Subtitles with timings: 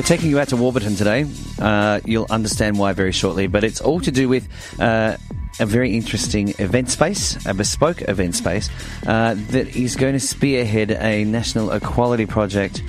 [0.00, 1.26] We're taking you out to Warburton today.
[1.58, 4.48] Uh, you'll understand why very shortly, but it's all to do with
[4.80, 5.18] uh,
[5.58, 8.70] a very interesting event space, a bespoke event space,
[9.06, 12.82] uh, that is going to spearhead a national equality project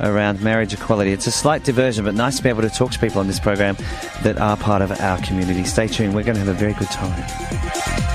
[0.00, 1.12] around marriage equality.
[1.12, 3.40] It's a slight diversion, but nice to be able to talk to people on this
[3.40, 3.78] program
[4.22, 5.64] that are part of our community.
[5.64, 8.09] Stay tuned, we're going to have a very good time.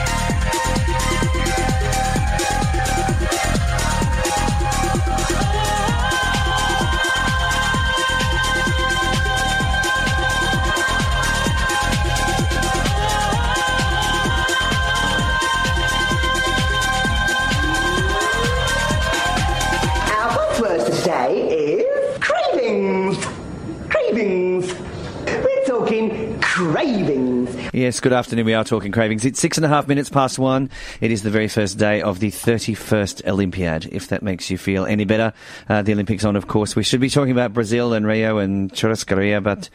[27.86, 28.47] Yes, good afternoon.
[28.47, 29.25] We are talking cravings.
[29.25, 30.72] It's six and a half minutes past one.
[31.02, 34.88] It is the very first day of the 31st Olympiad, if that makes you feel
[34.88, 35.33] any better.
[35.69, 36.75] Uh, the Olympics on, of course.
[36.75, 39.69] We should be talking about Brazil and Rio and Churrascaria, but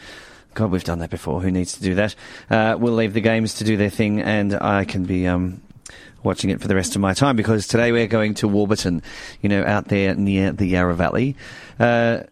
[0.54, 1.40] God, we've done that before.
[1.40, 2.16] Who needs to do that?
[2.50, 5.62] Uh, we'll leave the games to do their thing, and I can be um,
[6.24, 9.04] watching it for the rest of my time because today we're going to Warburton,
[9.40, 11.36] you know, out there near the Yarra Valley.
[11.78, 12.24] Uh,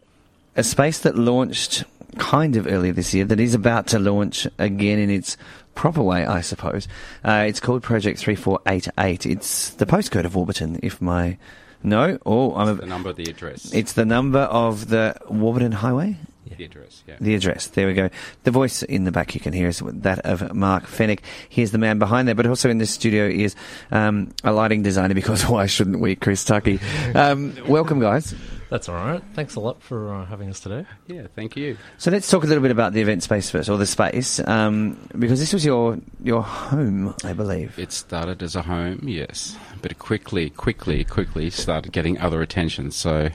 [0.57, 1.85] a space that launched
[2.17, 5.37] kind of earlier this year that is about to launch again in its
[5.75, 6.89] proper way, I suppose.
[7.25, 9.27] Uh, it's called Projekt 3488.
[9.27, 11.39] It's the postcode of Warburton, if my.
[11.83, 12.19] No?
[12.27, 13.73] Oh, I'm the a, number of the address.
[13.73, 16.17] It's the number of the Warburton Highway?
[16.59, 17.17] the address, yeah.
[17.21, 17.69] The address.
[17.69, 18.11] There we go.
[18.43, 21.21] The voice in the back you can hear is that of Mark Fennick.
[21.49, 23.55] Here's the man behind there, but also in this studio is
[23.91, 26.81] um, a lighting designer because why shouldn't we, Chris Tucky?
[27.15, 28.35] Um, welcome, guys.
[28.71, 29.23] That's all right.
[29.33, 30.85] Thanks a lot for uh, having us today.
[31.07, 31.79] Yeah, thank you.
[31.97, 34.99] So let's talk a little bit about the event space first, or the space, um,
[35.19, 37.79] because this was your your home, I believe.
[37.79, 42.91] It started as a home, yes, but it quickly, quickly, quickly started getting other attention.
[42.91, 43.31] So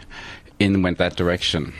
[0.59, 1.73] in went that direction.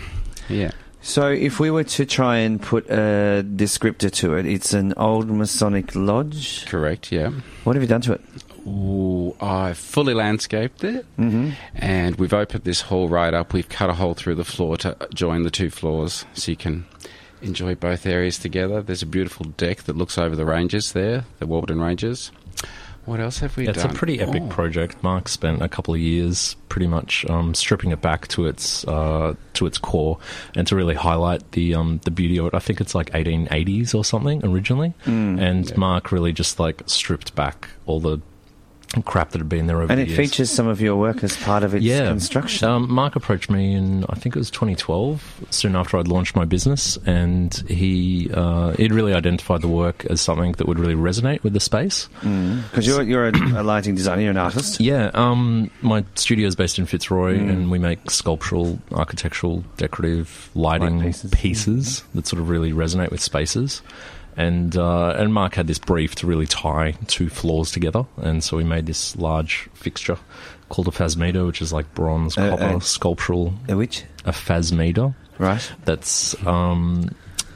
[0.50, 0.72] Yeah.
[1.06, 5.28] So if we were to try and put a descriptor to it, it's an old
[5.28, 6.66] Masonic lodge.
[6.66, 7.32] Correct, yeah.
[7.66, 8.22] What have you done to it?
[8.66, 11.52] Ooh, I fully landscaped it, mm-hmm.
[11.76, 13.52] and we've opened this hall right up.
[13.52, 16.86] We've cut a hole through the floor to join the two floors, so you can
[17.42, 18.82] enjoy both areas together.
[18.82, 22.32] There's a beautiful deck that looks over the ranges there, the Warburton Ranges.
[23.06, 23.92] What else have we It's done?
[23.92, 25.04] a pretty epic Oh, project.
[25.04, 29.36] Mark spent a couple of years pretty much um, stripping it back to its uh,
[29.56, 30.20] to its core
[30.56, 32.54] and to really highlight the um, the beauty of it.
[32.54, 35.40] I think it's like 1880s or something originally, Mm.
[35.42, 38.20] and Mark really just like stripped back all the
[39.02, 40.18] crap that had been there over And it years.
[40.18, 42.08] features some of your work as part of its yeah.
[42.08, 42.68] construction.
[42.70, 46.46] Um, Mark approached me in I think it was 2012, soon after I'd launched my
[46.46, 51.42] business, and he uh, he'd really identified the work as something that would really resonate
[51.44, 52.08] with the space.
[52.22, 54.80] Because you're, you're a, a lighting designer, you're an artist.
[54.80, 57.50] Yeah, um, my studio is based in Fitzroy, Mm.
[57.50, 61.32] and we make sculptural, architectural, decorative lighting Light pieces.
[61.32, 63.82] pieces, that sort of really resonate with spaces.
[64.36, 68.58] And uh, and Mark had this brief to really tie two floors together, and so
[68.58, 70.18] we made this large fixture
[70.70, 73.54] called a phasmeter, which is like bronze, Uh, copper, uh, sculptural.
[73.70, 74.04] A which?
[74.26, 75.14] A phasmeter.
[75.38, 75.72] Right.
[75.86, 77.10] That's um,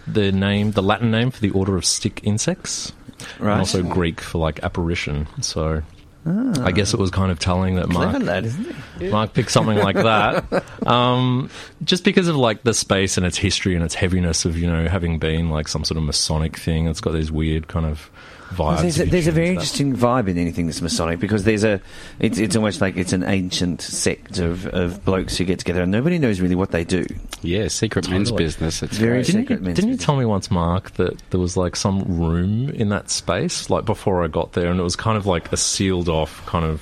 [0.05, 2.91] the name, the Latin name for the order of stick insects,
[3.39, 3.53] Right.
[3.53, 5.27] and also Greek for like apparition.
[5.41, 5.81] So
[6.27, 9.11] I guess it was kind of telling that Mark Clever lad, isn't it?
[9.11, 11.49] Mark picked something like that, um,
[11.83, 14.87] just because of like the space and its history and its heaviness of you know
[14.87, 16.87] having been like some sort of Masonic thing.
[16.87, 18.09] It's got these weird kind of
[18.49, 18.81] vibes.
[18.81, 21.81] There's a, there's a very interesting vibe in anything that's Masonic because there's a,
[22.19, 25.91] it's, it's almost like it's an ancient sect of, of blokes who get together and
[25.91, 27.05] nobody knows really what they do.
[27.41, 28.81] Yeah, secret men's business.
[28.81, 29.25] It's Very great.
[29.25, 32.03] Didn't, secret you, men's didn't you tell me once, Mark, that there was like some
[32.19, 35.51] room in that space, like before I got there, and it was kind of like
[35.51, 36.81] a sealed off kind of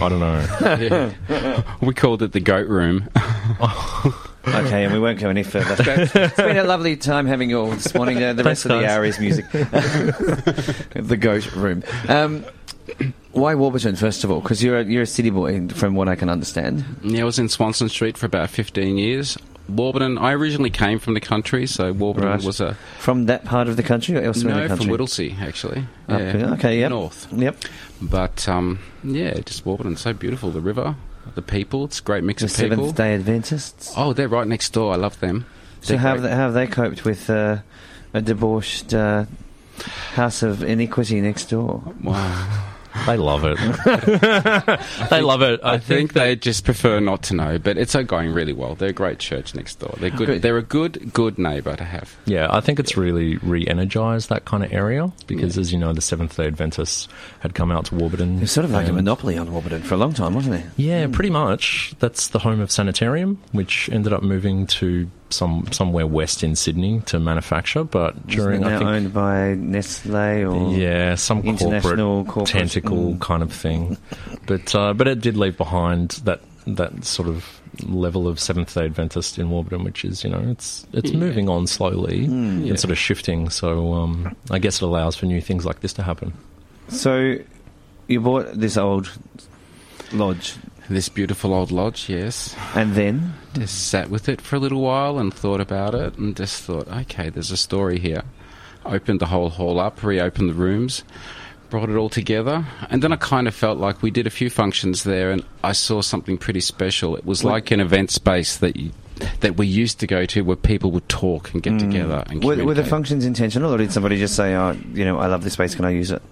[0.00, 1.64] I don't know.
[1.80, 3.08] We called it the goat room.
[4.48, 5.74] Okay, and we won't go any further.
[5.76, 8.22] it's been a lovely time having you all this morning.
[8.22, 8.90] Uh, the Thanks, rest of the guys.
[8.92, 9.50] hour is music.
[9.50, 11.82] the goat room.
[12.08, 12.44] Um,
[13.32, 14.40] why Warburton, first of all?
[14.40, 16.84] Because you're a, you're a city boy, from what I can understand.
[17.02, 19.36] yeah, I was in Swanston Street for about 15 years.
[19.68, 22.42] Warburton, I originally came from the country, so Warburton Right.
[22.42, 22.76] was a.
[22.98, 24.86] From that part of the country or elsewhere in No, the country?
[24.86, 25.86] from Whittlesea, actually.
[26.08, 26.32] Up Yeah.
[26.32, 26.46] here.
[26.54, 26.90] Okay, yep.
[26.90, 27.26] North.
[27.32, 27.56] Yep.
[28.00, 30.50] But, um, yeah, just Warburton, so beautiful.
[30.50, 30.94] The river,
[31.34, 32.76] the people, it's a great mix The of people.
[32.84, 33.92] Seventh Day Adventists.
[33.96, 34.92] Oh, they're right next door.
[34.92, 35.46] I love them.
[35.80, 37.58] so They're how have, they, how have they coped with uh,
[38.14, 39.24] a debauched uh,
[40.14, 41.82] house of iniquity next door?
[42.02, 42.46] Wow.
[43.06, 43.58] They love it.
[45.10, 45.60] they love it.
[45.62, 48.74] I, I think they just prefer not to know, but it's going really well.
[48.74, 49.94] They're a great church next door.
[49.98, 50.26] They're oh, good.
[50.26, 50.42] Good.
[50.42, 52.16] They're a good, good neighbour to have.
[52.26, 56.00] Yeah, I think it's really re-energized that kind of area because, as you know, the
[56.00, 57.08] Seventh Day Adventists
[57.40, 58.38] had come out to Warburton.
[58.38, 60.66] It was sort of like a monopoly on Warburton for a long time, wasn't it?
[60.76, 61.12] Yeah, hmm.
[61.12, 61.94] pretty much.
[61.98, 67.00] That's the home of Sanitarium, which ended up moving to some somewhere west in Sydney
[67.06, 67.84] to manufacture.
[67.84, 73.14] But during, Isn't it I think, owned by Nestle or yeah, some corporate, corporate- tentacle
[73.14, 73.20] Mm.
[73.20, 73.96] kind of thing.
[74.46, 78.86] But uh, but it did leave behind that that sort of level of Seventh Day
[78.86, 81.18] Adventist in Warburton, which is you know it's it's Yeah.
[81.18, 82.62] moving on slowly Mm.
[82.64, 82.70] Yeah.
[82.70, 83.50] and sort of shifting.
[83.50, 86.32] So um, I guess it allows for new things like this to happen.
[86.88, 87.36] So
[88.08, 89.10] you bought this old
[90.12, 90.54] lodge,
[90.88, 92.54] This beautiful old lodge, yes.
[92.74, 96.36] and then Just sat with it for a little while and thought about it, and
[96.36, 98.22] just thought, okay, there's a story here.
[98.84, 101.02] Opened the whole hall up, reopened the rooms,
[101.70, 104.48] brought it all together, and then I kind of felt like we did a few
[104.48, 107.16] functions there, and I saw something pretty special.
[107.16, 108.92] It was like an event space that you,
[109.40, 111.80] that we used to go to, where people would talk and get mm.
[111.80, 115.18] together and were, were the functions intentional, or did somebody just say, "Oh, you know,
[115.18, 115.74] I love this space.
[115.74, 116.22] Can I use it?"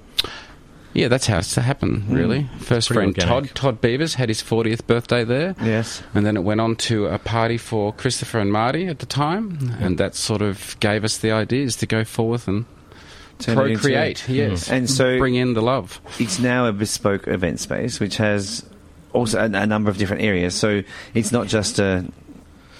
[0.94, 1.40] Yeah, that's how hmm.
[1.40, 2.48] it's happened, really.
[2.60, 3.54] First friend Todd, organic.
[3.54, 5.54] Todd Beavers had his 40th birthday there.
[5.62, 6.02] Yes.
[6.14, 9.76] And then it went on to a party for Christopher and Marty at the time,
[9.80, 12.64] and that sort of gave us the ideas to go forth and
[13.38, 14.28] Turn procreate.
[14.28, 14.74] Yes, hmm.
[14.74, 16.00] And so bring in the love.
[16.18, 18.64] it's now a bespoke event space, which has
[19.12, 20.54] also a, a number of different areas.
[20.54, 20.82] So
[21.14, 22.04] it's not just a,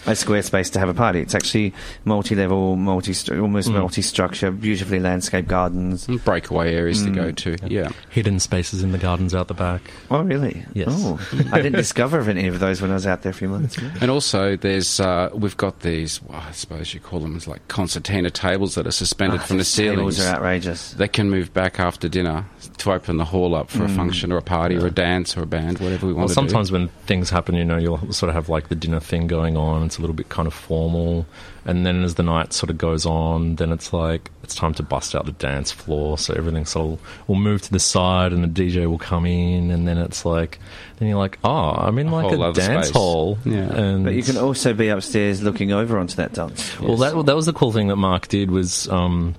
[0.06, 1.21] a square space to have a party.
[1.21, 1.73] It's actually
[2.05, 6.09] multi-level, multi almost multi-structure, beautifully landscaped gardens.
[6.09, 7.56] And breakaway areas to go to.
[7.67, 9.83] Yeah, Hidden spaces in the gardens out the back.
[10.11, 10.65] Oh, really?
[10.75, 10.89] Yes.
[10.91, 11.19] Oh,
[11.53, 13.91] I didn't discover any of those when I was out there a few months ago.
[14.01, 16.23] and also there's uh, we've got these.
[16.23, 19.61] Well, I suppose you call them like concertina tables that are suspended Ah, from the
[19.65, 20.93] those tables are outrageous.
[20.93, 22.45] They can move back after dinner
[22.79, 25.43] to open the hall up for a function or a party or a dance or
[25.43, 28.29] a band, whatever we want Well, to sometimes when things happen, you know, you'll sort
[28.29, 29.91] of have like the dinner thing going on.
[29.94, 31.25] It's a little bit kind of formal,
[31.64, 34.82] and then as the night sort of goes on, then it's like it's time to
[34.82, 36.19] bust out the dance floor.
[36.19, 39.70] So everything sort of will move to the side, and the DJ will come in,
[39.70, 40.58] and then it's like,
[40.96, 42.91] then you're like, oh, I'm in A like a dance space.
[42.91, 43.38] hall.
[43.44, 43.73] Yeah.
[43.73, 46.81] and But you can also be upstairs looking over onto that dance.
[46.81, 49.37] well, that that was the cool thing that Mark did was um,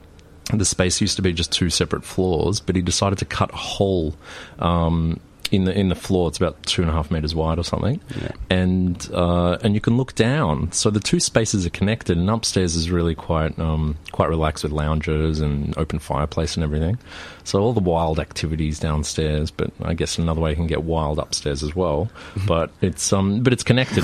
[0.53, 3.57] the space used to be just two separate floors, but he decided to cut a
[3.57, 4.15] hole
[4.59, 5.19] um,
[5.51, 6.27] in the in the floor.
[6.29, 8.31] It's about two and a half meters wide or something, Yeah.
[8.49, 10.71] and uh, and you can look down.
[10.71, 14.71] So the two spaces are connected, and upstairs is really quite um, quite relaxed with
[14.73, 16.97] loungers and open fireplace and everything.
[17.43, 21.19] So all the wild activities downstairs, but I guess another way you can get wild
[21.19, 22.09] upstairs as well.
[22.47, 24.03] But it's um, but it's connected.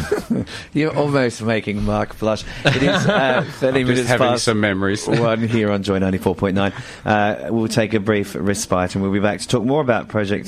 [0.73, 2.43] You're almost making Mark blush.
[2.65, 5.07] It is uh, 30 Just minutes having past some memories.
[5.07, 6.73] one here on Joy 94.9.
[7.05, 10.47] Uh, we'll take a brief respite and we'll be back to talk more about Projekt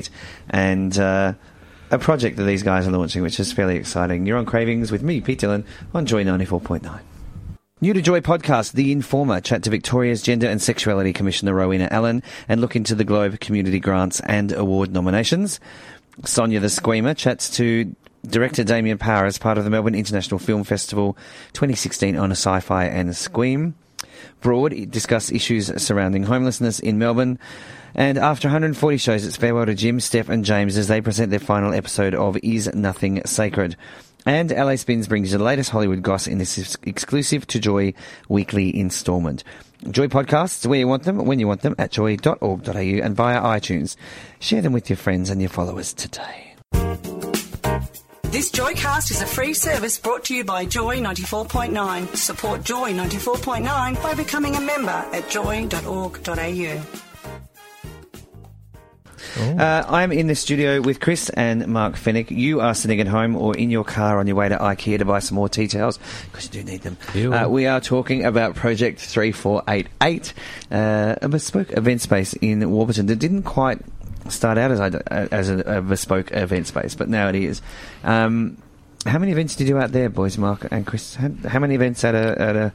[0.00, 0.10] 3488
[0.50, 1.34] and uh,
[1.90, 4.26] a project that these guys are launching, which is fairly exciting.
[4.26, 7.00] You're on Cravings with me, Pete Dillon, on Joy 94.9.
[7.80, 12.22] New to Joy podcast, The Informer, chat to Victoria's Gender and Sexuality Commissioner Rowena Allen
[12.48, 15.60] and look into the Globe Community Grants and Award nominations.
[16.24, 17.94] Sonia the Squeamer chats to
[18.26, 21.14] director Damien Power as part of the Melbourne International Film Festival
[21.52, 23.74] 2016 on a sci-fi and a Squeam.
[24.40, 27.38] Broad discuss issues surrounding homelessness in Melbourne.
[27.94, 31.38] And after 140 shows, it's farewell to Jim, Steph, and James as they present their
[31.38, 33.76] final episode of Is Nothing Sacred.
[34.26, 37.94] And LA Spins brings you the latest Hollywood goss in this exclusive to Joy
[38.28, 39.44] weekly instalment.
[39.90, 43.96] Joy podcasts where you want them, when you want them, at joy.org.au and via iTunes.
[44.40, 46.54] Share them with your friends and your followers today.
[48.34, 52.16] This Joycast is a free service brought to you by Joy 94.9.
[52.16, 57.03] Support Joy 94.9 by becoming a member at joy.org.au.
[59.38, 62.30] Uh, I'm in the studio with Chris and Mark Fennick.
[62.30, 65.04] You are sitting at home or in your car on your way to IKEA to
[65.04, 65.98] buy some more tea towels
[66.30, 66.96] because you do need them.
[67.32, 70.32] Uh, we are talking about Projekt 3488,
[70.70, 73.80] uh, a bespoke event space in Warburton that didn't quite
[74.28, 77.60] start out as a, as a, a bespoke event space, but now it is.
[78.02, 78.56] Um,
[79.06, 81.14] how many events did you do out there, boys, Mark and Chris?
[81.14, 82.72] How, how many events at a, at a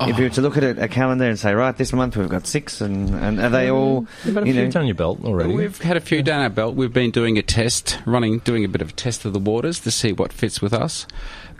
[0.00, 2.28] if you were to look at a, a calendar and say, right, this month we've
[2.28, 4.94] got six, and, and are they all, You've had a you few know, down your
[4.94, 5.54] belt already.
[5.54, 6.74] We've had a few down our belt.
[6.74, 9.80] We've been doing a test, running, doing a bit of a test of the waters
[9.80, 11.06] to see what fits with us.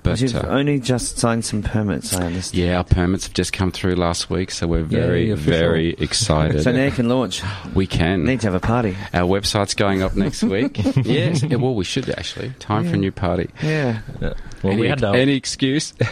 [0.03, 2.61] But you've uh, only just signed some permits, I understand.
[2.61, 5.53] yeah, our permits have just come through last week, so we're very, official.
[5.53, 6.62] very excited.
[6.62, 7.41] So now you can launch.
[7.75, 8.25] we can.
[8.25, 8.97] Need to have a party.
[9.15, 10.79] Our website's going up next week.
[11.05, 12.51] yes, yeah, well, we should actually.
[12.59, 13.51] Time for a new party.
[13.62, 14.01] Yeah.
[14.21, 14.33] Yeah.
[14.65, 15.95] Well, any, we had our, any excuse.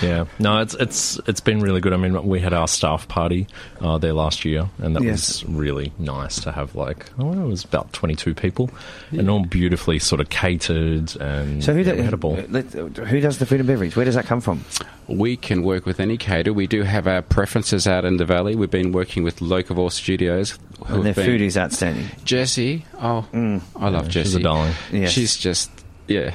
[0.00, 0.24] yeah.
[0.38, 1.92] No, it's it's it's been really good.
[1.92, 3.46] I mean, we had our staff party
[3.80, 5.42] uh, there last year, and that Yes.
[5.42, 6.74] was really nice to have.
[6.74, 8.70] Like, oh, it was about twenty two people,
[9.10, 11.14] and all beautifully sort of catered.
[11.20, 12.38] And So who, yeah, do, we had a ball.
[12.48, 13.96] let- uh, who does the food and beverage?
[13.96, 14.64] Where does that come from?
[15.08, 16.52] We can work with any caterer.
[16.54, 18.54] We do have our preferences out in the valley.
[18.54, 20.58] We've been working with Locavore Studios.
[20.86, 22.06] And their been- food is outstanding.
[22.24, 22.84] Jessie.
[23.00, 23.60] Oh, mm.
[23.76, 24.30] I love Jessie.
[24.30, 24.72] she's a darling.
[24.92, 25.10] Yes.
[25.10, 25.70] She's just,
[26.06, 26.34] yeah,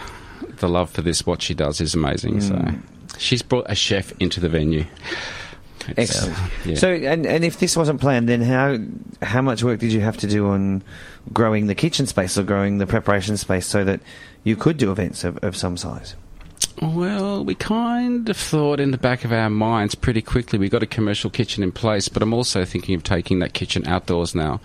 [0.59, 2.41] the love for this, what she does is amazing.
[2.41, 2.81] So mm.
[3.17, 4.85] She's brought a chef into the venue.
[5.89, 6.37] It's- Excellent.
[6.65, 6.75] yeah.
[6.75, 8.77] So, and, and if this wasn't planned, then how
[9.25, 10.83] how much work did you have to do on
[11.31, 14.01] growing the kitchen space or growing the preparation space so that
[14.43, 16.15] you could do events of, of some size?
[16.81, 20.59] Well, we kind of thought in the back of our minds pretty quickly.
[20.59, 23.87] We got a commercial kitchen in place, but I'm also thinking of taking that kitchen
[23.87, 24.59] outdoors now.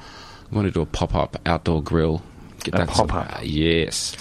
[0.51, 2.23] I want to do a pop up outdoor grill.
[2.65, 3.39] Get A pop-up?
[3.39, 4.15] uh, yes.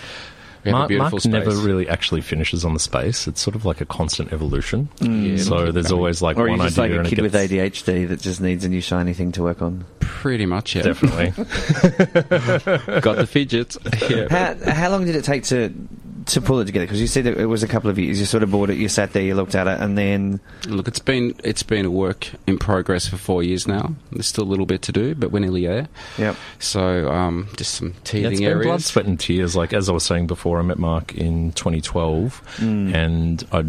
[0.64, 1.32] We have a Mark, beautiful Mark space.
[1.32, 3.28] never really actually finishes on the space.
[3.28, 4.90] It's sort of like a constant evolution.
[4.98, 5.38] Mm.
[5.38, 6.00] Yeah, so there's going.
[6.00, 8.08] always like Or are you one just idea like a and kid it with ADHD
[8.10, 9.86] that just needs a new shiny thing to work on?
[10.00, 10.84] Pretty much, yeah.
[10.84, 11.32] Definitely.
[13.02, 13.78] got the fidgets.
[14.10, 14.28] yeah.
[14.30, 15.74] How, how long did it take to
[16.28, 16.86] to pull it together?
[16.86, 18.20] Because you said that it was a couple of years.
[18.20, 20.88] You sort of bought it, you sat there, you looked at it, and then Look,
[20.88, 23.94] it's been it's been a work in progress for four years now.
[24.12, 25.88] There's still a little bit to do, but we're nearly there.
[26.18, 26.36] Yep.
[26.60, 28.66] So um, just some Yeah, teething it's been areas.
[28.66, 29.56] blood, sweat, and tears.
[29.56, 32.94] Like as I was saying before, I met Mark in 2012, Mm.
[32.94, 33.66] and I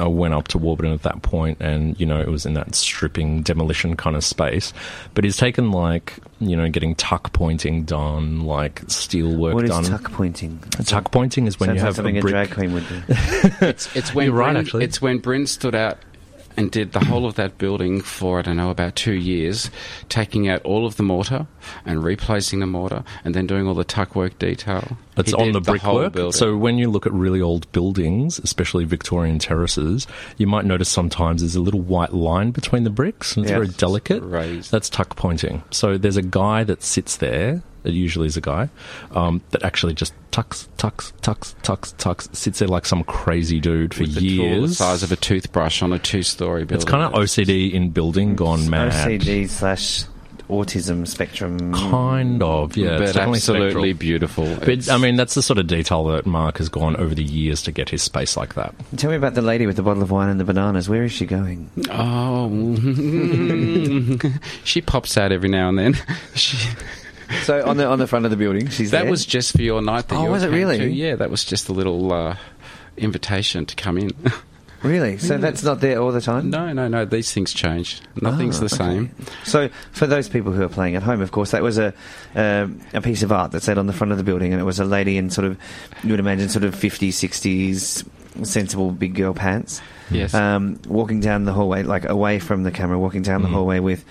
[0.00, 2.74] I went up to Warburton at that point, and you know it was in that
[2.74, 4.74] stripping demolition kind of space.
[5.14, 9.70] But he's taken like you know getting tuck pointing done, like steel work what is
[9.70, 9.84] done.
[9.84, 10.58] tuck pointing?
[10.84, 12.32] Tuck pointing is when Sounds you like have something a a, brick.
[12.32, 13.02] drag queen would do.
[13.08, 14.84] It's, it's when You're right, Bryn, actually.
[14.84, 15.98] It's when Bryn stood out
[16.56, 19.70] and did the whole of that building for I don't know about two years,
[20.08, 21.46] taking out all of the mortar
[21.84, 24.96] and replacing the mortar, and then doing all the tuck work detail.
[25.16, 26.32] It's He on the brickwork.
[26.34, 31.40] So when you look at really old buildings, especially Victorian terraces, you might notice sometimes
[31.42, 33.56] there's a little white line between the bricks, and it's Yeah.
[33.58, 34.22] very delicate.
[34.22, 34.70] Raised.
[34.70, 35.62] That's tuck pointing.
[35.70, 37.62] So there's a guy that sits there.
[37.86, 38.68] It usually is a guy
[39.12, 42.28] um, that actually just tucks, tucks, tucks, tucks, tucks.
[42.32, 44.78] Sits there like some crazy dude for with the tool the years.
[44.78, 46.76] size of a toothbrush on a two-story building.
[46.76, 48.92] it's kind of OCD in building gone mad.
[48.92, 50.04] OCD slash
[50.48, 51.72] autism spectrum.
[51.72, 52.98] Kind of, yeah.
[52.98, 53.98] but it's definitely absolutely spectral.
[53.98, 54.54] beautiful.
[54.60, 57.24] But It's- I mean, that's the sort of detail that Mark has gone over the
[57.24, 58.72] years to get his space like that.
[58.96, 60.88] Tell me about the lady with the bottle of wine and the bananas.
[60.88, 61.68] Where is she going?
[61.90, 62.48] oh,
[64.64, 65.96] she pops out every now and then.
[66.36, 66.56] She,
[67.42, 69.10] So on the on the front of the building, she's that there?
[69.10, 70.08] was just for your night.
[70.08, 70.78] That Oh, you was it really?
[70.78, 70.86] to.
[70.90, 72.36] Yeah, that was just a little uh,
[72.96, 74.10] invitation to come in.
[74.82, 75.18] really.
[75.18, 76.50] So that's not there all the time.
[76.50, 77.04] no, no, no.
[77.04, 78.00] These things change.
[78.20, 79.10] Nothing's Ah, the same.
[79.44, 81.92] So for those people who are playing at home, of course, that was a
[82.34, 84.64] um a piece of art that sat on the front of the building, and it
[84.64, 85.58] was a lady in sort of
[86.04, 88.06] you would imagine sort of 50s, 60s,
[88.46, 89.80] sensible big girl pants.
[90.10, 90.34] Yes.
[90.34, 94.04] Um, walking down the hallway, like away from the camera, walking down the hallway with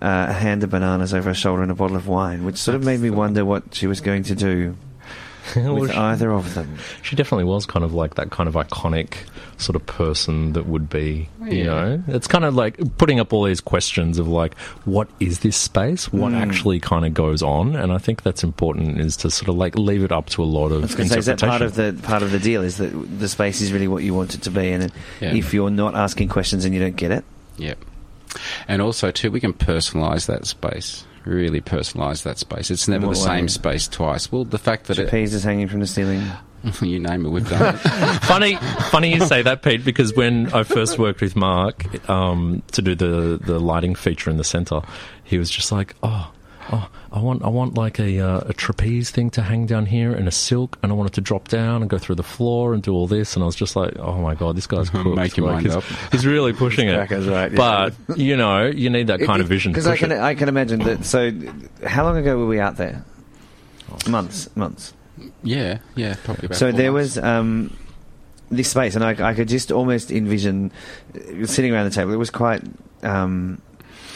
[0.00, 2.74] uh, a hand of bananas over her shoulder and a bottle of wine, which sort
[2.76, 4.76] of made me wonder what she was going to do
[5.56, 6.78] with she- either of them.
[7.02, 9.14] She definitely was kind of like that kind of iconic
[9.60, 13.44] sort of person that would be, you know, it's kind of like putting up all
[13.44, 16.12] these questions of like, what is this space?
[16.12, 16.40] What Mm.
[16.40, 17.76] actually kind of goes on?
[17.76, 20.44] And I think that's important is to sort of like leave it up to a
[20.46, 22.62] lot of I was say, is that part of the part of the deal?
[22.62, 22.88] Is that
[23.18, 24.90] the space is really what you want it to be, and
[25.20, 25.34] Yeah.
[25.34, 27.24] if you're not asking questions and you don't get it,
[27.58, 27.78] Yep.
[28.68, 31.04] And also, too, we can personalise that space.
[31.24, 32.70] Really personalise that space.
[32.70, 33.14] It's never the way?
[33.14, 34.30] same space twice.
[34.32, 36.22] Well, the fact that it, trapeze is hanging from the ceiling.
[36.82, 37.78] you name it, we've done it.
[38.22, 38.56] funny,
[38.90, 42.94] funny you say that, Pete, because when I first worked with Mark um, to do
[42.94, 44.82] the the lighting feature in the center,
[45.24, 46.30] he was just like, "Oh,
[46.72, 50.12] oh, I want, I want like a uh, a trapeze thing to hang down here
[50.12, 52.74] and a silk, and I want it to drop down and go through the floor
[52.74, 55.16] and do all this." And I was just like, "Oh my god, this guy's cooked.
[55.16, 55.84] Make your Like, mind he's, up.
[56.12, 57.90] He's really pushing it." cracker's right, yeah.
[58.08, 59.72] But you know, you need that kind of vision.
[59.72, 60.18] Because I can, it.
[60.18, 61.04] I can imagine that.
[61.06, 61.32] So,
[61.86, 63.04] how long ago were we out there?
[64.08, 64.92] Months, months.
[65.42, 67.16] Yeah, yeah, probably about So there months.
[67.16, 67.76] was um,
[68.50, 70.72] this space, and I, I could just almost envision
[71.14, 72.12] uh, sitting around the table.
[72.12, 72.62] It was quite
[73.02, 73.60] um,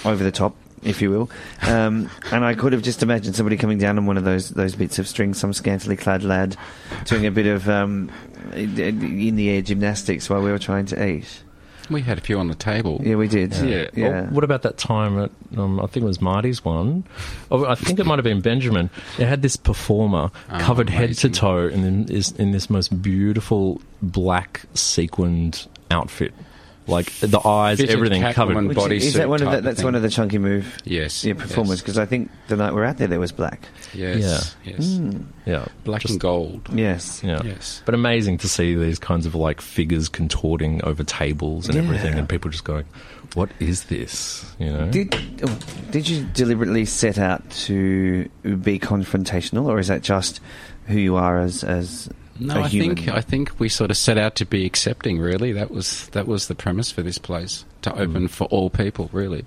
[0.04, 1.30] over the top, if you will.
[1.62, 4.74] Um, and I could have just imagined somebody coming down on one of those those
[4.74, 6.56] bits of string, some scantily clad lad,
[7.04, 8.10] doing a bit of um,
[8.54, 11.42] in the air gymnastics while we were trying to eat.
[11.90, 13.00] We had a few on the table.
[13.04, 13.54] Yeah, we did.
[13.56, 13.88] Yeah.
[13.94, 14.06] yeah.
[14.06, 17.04] Or what about that time at, um, I think it was Marty's one?
[17.50, 18.90] Oh, I think it might have been Benjamin.
[19.18, 23.80] It had this performer Oh, covered head to toe in, in, in this most beautiful
[24.02, 26.32] black sequined outfit.
[26.86, 28.56] Like the eyes, Fitted everything covered.
[28.56, 29.84] Catwoman Which- bodysuit is that one of type the, that's thing.
[29.86, 31.24] one of the chunky move Yes.
[31.24, 31.70] yeah, performers?
[31.70, 31.80] yes.
[31.80, 33.68] Because I think the night we're out there, there was black.
[33.94, 34.54] Yes.
[34.64, 34.96] Yes.
[34.98, 35.22] Hmm.
[35.46, 35.64] Yeah.
[35.84, 36.68] Black Just- and gold.
[36.74, 37.22] Yes.
[37.24, 37.40] Yeah.
[37.42, 37.80] Yes.
[37.86, 41.82] But amazing to see these kinds of like figures contorting over tables and Yeah.
[41.84, 42.84] everything, and people just going,
[43.32, 44.90] "What is this?" You know.
[44.90, 45.58] Did oh,
[45.90, 48.28] did you deliberately set out to
[48.62, 50.40] be confrontational, or is that just
[50.86, 52.96] who you are as as No, I human?
[52.96, 55.18] think I think we sort of set out to be accepting.
[55.18, 58.26] Really, that was that was the premise for this place to open hmm.
[58.26, 59.08] for all people.
[59.12, 59.44] Really,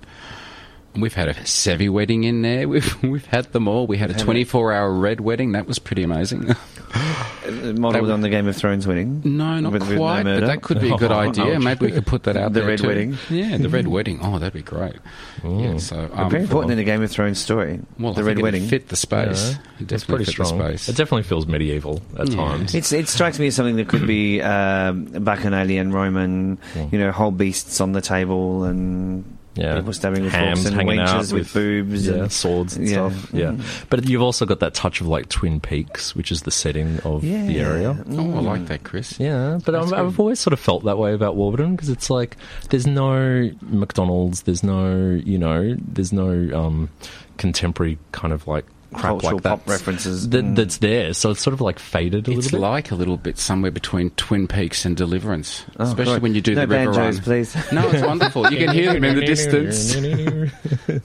[1.00, 2.68] we've had a Sevi wedding in there.
[2.68, 3.86] We've we've had them all.
[3.86, 5.52] We had a twenty four hour red wedding.
[5.52, 6.54] That was pretty amazing.
[7.74, 9.22] modeled on the Game of Thrones wedding.
[9.24, 10.22] no, not With- with no quite.
[10.24, 11.56] but that could be a good Oh, idea.
[11.56, 11.62] ouch.
[11.62, 12.86] Maybe we could put that out The there red too.
[12.88, 13.18] wedding?
[13.30, 14.20] Yeah, the red wedding.
[14.22, 14.96] Oh, that'd be great.
[15.44, 15.76] Yeah.
[15.78, 17.80] So um, Very important in the Game of Thrones story.
[17.98, 18.68] Well, the I Red think Wedding.
[18.68, 19.50] Fit the space.
[19.52, 19.56] Yeah.
[19.80, 20.58] It It's definitely pretty strong.
[20.60, 20.88] space.
[20.88, 22.36] It definitely feels medieval at Yeah.
[22.36, 22.74] times.
[22.74, 26.58] It's, it strikes me as something that could be um, Bacchanalian, Roman,
[26.90, 29.24] you know, whole beasts on the table and
[29.58, 29.76] yeah.
[29.76, 33.10] people stabbing with Hams forks and hanging out with, boobs yeah, and swords and Yeah.
[33.10, 33.34] stuff.
[33.34, 33.56] Yeah,
[33.90, 37.22] but you've also got that touch of like Twin Peaks, which is the setting of
[37.22, 37.68] the Yeah.
[37.68, 38.04] area.
[38.10, 39.18] oh, I like that, Chris.
[39.18, 42.36] Yeah, but I've, I've always sort of felt that way about Warburton because it's like
[42.70, 46.88] there's no McDonald's, there's no you know, there's no um,
[47.36, 50.28] contemporary kind of like crap Cultural like that pop references.
[50.30, 50.56] that, Mm.
[50.56, 51.12] that's there.
[51.12, 52.66] So it's sort of like faded a It's little bit.
[52.66, 56.22] like a little bit somewhere between Twin Peaks and Deliverance, Oh, especially God.
[56.22, 57.24] when you do no the river banjos, run.
[57.24, 57.56] please.
[57.72, 58.50] No, it's wonderful.
[58.50, 59.94] You can hear them in the distance.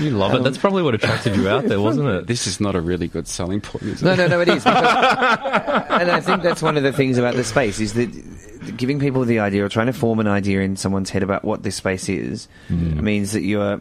[0.00, 0.42] you love it.
[0.42, 2.26] That's probably what attracted you out there, wasn't it?
[2.26, 4.06] This is not a really good selling point, is it?
[4.06, 4.64] No, no, no, it is.
[4.72, 8.98] Because, and I think that's one of the things about the space is that giving
[9.00, 11.76] people the idea or trying to form an idea in someone's head about what this
[11.76, 13.80] space is means that you're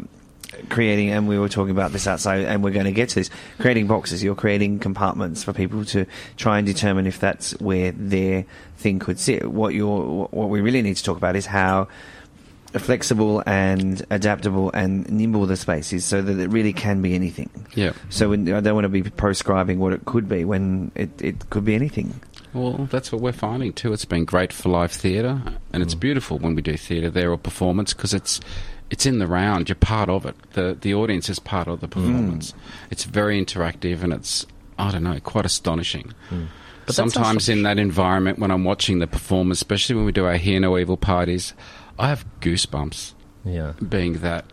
[0.69, 3.29] creating, and we were talking about this outside, and we're going to get to this,
[3.59, 4.23] creating boxes.
[4.23, 6.05] You're creating compartments for people to
[6.37, 8.45] try and determine if that's where their
[8.77, 9.49] thing could sit.
[9.49, 11.87] What you're, what we really need to talk about is how
[12.79, 17.49] flexible and adaptable and nimble the space is so that it really can be anything.
[17.75, 17.91] Yeah.
[18.09, 21.49] So when, I don't want to be proscribing what it could be when it, it
[21.49, 22.19] could be anything.
[22.53, 23.93] Well, that's what we're finding too.
[23.93, 26.01] It's been great for live theatre, and it's mm.
[26.01, 28.41] beautiful when we do theatre there or performance because it's
[28.91, 29.67] it's in the round.
[29.69, 30.35] You're part of it.
[30.53, 32.53] the The audience is part of the performance.
[32.91, 34.45] It's very interactive, and it's
[34.77, 36.13] I don't know, quite astonishing.
[36.85, 40.37] But Sometimes in that environment, when I'm watching the performance, especially when we do our
[40.37, 41.53] Hear No Evil parties,
[41.99, 43.13] I have goosebumps
[43.45, 43.73] Yeah.
[43.87, 44.45] being that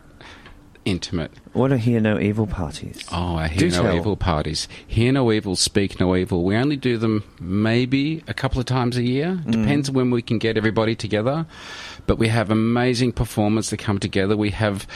[0.85, 1.31] intimate.
[1.59, 3.03] What are Hear No Evil parties?
[3.11, 3.95] Oh, our Do Hear No tell.
[3.97, 4.67] Evil parties.
[4.87, 6.43] Hear No Evil, Speak No Evil.
[6.45, 9.41] We only do them maybe a couple of times a year.
[9.45, 9.51] Mm.
[9.51, 11.45] Depends when we can get everybody together.
[12.07, 14.37] But we have amazing performers that come together.
[14.37, 14.87] We have,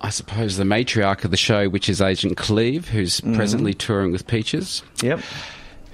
[0.00, 3.34] I suppose, the matriarch of the show, which is Agent Cleave, who's Mm-hmm.
[3.36, 5.20] presently touring with Peaches Yep.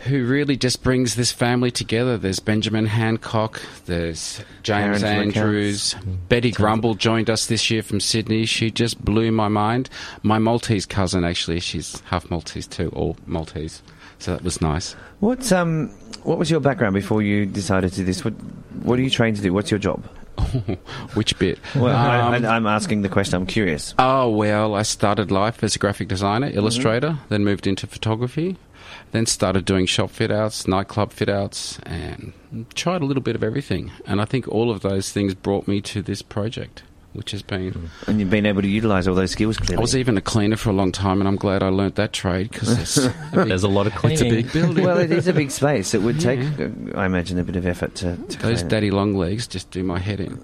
[0.07, 2.17] Who really just brings this family together.
[2.17, 5.95] There's Benjamin Hancock, there's James Andrews,
[6.29, 8.47] Betty Grumble joined us this year from Sydney.
[8.47, 9.91] She just blew my mind.
[10.23, 13.83] My Maltese cousin, actually, she's half Maltese too, or Maltese.
[14.19, 14.95] So that was nice.
[15.21, 15.89] What um
[16.23, 18.25] what was your background before you decided to do this?
[18.25, 18.33] What
[18.83, 19.53] what are you trained to do?
[19.53, 20.05] What's your job?
[21.15, 21.59] Which bit?
[21.75, 23.35] Well, Um, I, I'm asking the question.
[23.37, 23.95] I'm curious.
[23.99, 26.59] Oh, well, I started life as a graphic designer, Mm-hmm.
[26.59, 28.57] illustrator, then moved into photography,
[29.13, 32.33] then started doing shop fit outs, nightclub fit outs, and
[32.75, 33.91] tried a little bit of everything.
[34.07, 37.91] And I think all of those things brought me to this project, which has been.
[38.07, 39.79] And you've been able to utilise all those skills clearly.
[39.79, 42.13] I was even a cleaner for a long time, and I'm glad I learnt that
[42.13, 44.27] trade because it's, a big- There's a lot of it's cleaning.
[44.27, 44.85] a big building.
[44.85, 45.95] well, it is a big space.
[45.95, 48.69] It would take, uh, I imagine, a bit of effort to, to Those clean it.
[48.69, 50.39] daddy long legs just do my head in.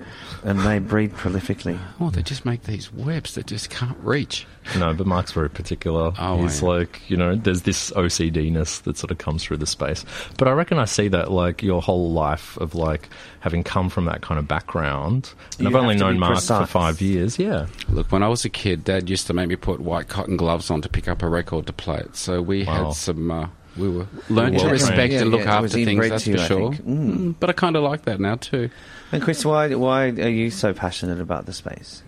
[0.44, 1.78] and they breed prolifically.
[2.00, 4.46] Oh, they just make these webs that just can't reach.
[4.78, 6.12] No, but Mark's very particular.
[6.18, 6.72] Oh, He's I am.
[6.78, 10.04] like, you know, there's this OCD-ness that sort of comes through the space.
[10.38, 13.08] But I reckon I see that, like, your whole life of, like,
[13.40, 15.32] having come from that kind of background.
[15.58, 16.60] And You I've only known Mark precise.
[16.60, 17.66] for five years, yeah.
[17.88, 20.70] Look, when I was a kid, Dad used to make me put white cotton gloves
[20.70, 22.14] on to pick up a record to play it.
[22.16, 22.84] So we Wow.
[22.86, 23.30] had some.
[23.30, 25.14] Uh, we were learned to respect trained.
[25.22, 26.08] and look yeah, after things.
[26.08, 26.70] That's you, for sure.
[26.72, 26.84] Mm.
[27.16, 28.68] Mm, But I kind of like that now too.
[29.12, 32.02] And Chris, why why are you so passionate about the space?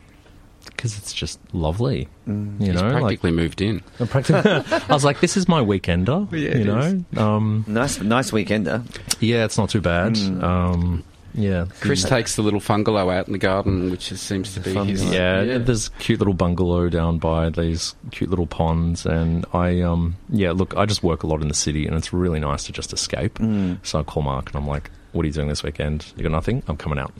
[0.77, 2.09] Because it's just lovely.
[2.29, 2.61] Mm.
[2.61, 3.83] You He's know, like, practically moved in.
[4.01, 6.31] I'm practic- I was like, this is my weekender.
[6.33, 8.83] Yeah, you know, um, Nice nice weekender.
[9.21, 10.15] yeah, it's not too bad.
[10.15, 10.43] Mm.
[10.43, 11.05] Um,
[11.37, 11.67] Yeah.
[11.81, 15.03] Chris takes the little bungalow out in the garden, which is, seems to be his.
[15.03, 15.43] Bungalow.
[15.43, 20.17] Yeah, there's a cute little bungalow down by these cute little ponds, and I um
[20.29, 22.73] yeah look, I just work a lot in the city, and it's really nice to
[22.73, 23.39] just escape.
[23.83, 26.13] So I call Mark, and I'm like, "What are you doing this weekend?
[26.17, 26.63] You got nothing?
[26.69, 27.13] I'm coming out."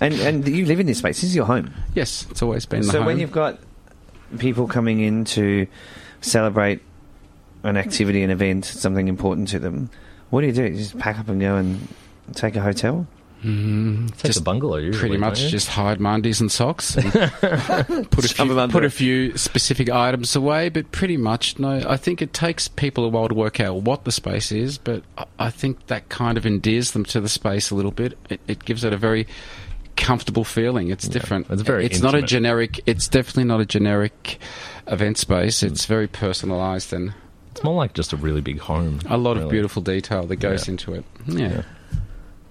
[0.00, 1.20] And and you live in this space.
[1.20, 1.72] This is your home.
[1.94, 3.06] Yes, it's always been so home.
[3.06, 3.58] when you've got
[4.38, 5.66] people coming in to
[6.20, 6.80] celebrate
[7.64, 9.90] an activity, an event, something important to them,
[10.30, 10.64] what do you do?
[10.64, 11.88] You just pack up and go and
[12.34, 13.06] take a hotel?
[13.44, 14.06] Mm-hmm.
[14.08, 16.96] Take Just the bungalow, usually, Pretty much just hide my undies and socks.
[16.96, 17.12] and
[18.10, 21.82] put a few, put a few specific items away, but pretty much no.
[21.88, 25.02] I think it takes people a while to work out what the space is, but
[25.38, 28.16] I- think that kind of endears them to the space a little bit.
[28.30, 29.26] It, it gives it a very
[29.96, 30.88] comfortable feeling.
[30.90, 31.48] It's different.
[31.50, 32.80] it's very It's not a generic.
[32.86, 34.38] It's definitely not a generic
[34.86, 35.60] event space.
[35.60, 35.66] Hmm.
[35.66, 37.12] It's very personalised and
[37.50, 39.00] It's more like just a really big home.
[39.06, 40.72] a lot of beautiful detail that goes Yeah.
[40.72, 41.04] into it.
[41.26, 41.62] Yeah.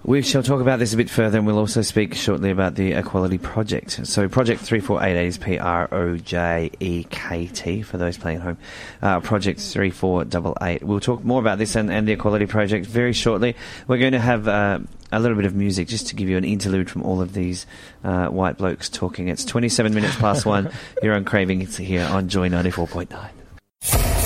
[0.03, 2.93] We shall talk about this a bit further, and we'll also speak shortly about the
[2.93, 4.07] Equality Projekt.
[4.07, 8.43] So, Projekt 3488 is P R O J E K T for those playing at
[8.43, 8.57] home.
[8.99, 10.81] Uh, Projekt 3488.
[10.83, 13.55] We'll talk more about this and, and the Equality Projekt very shortly.
[13.87, 14.79] We're going to have uh,
[15.11, 17.67] a little bit of music just to give you an interlude from all of these
[18.03, 19.27] uh, white blokes talking.
[19.27, 20.71] It's 27 minutes past one.
[21.03, 21.61] You're on Craving.
[21.61, 24.20] It's here on Joy 94.9.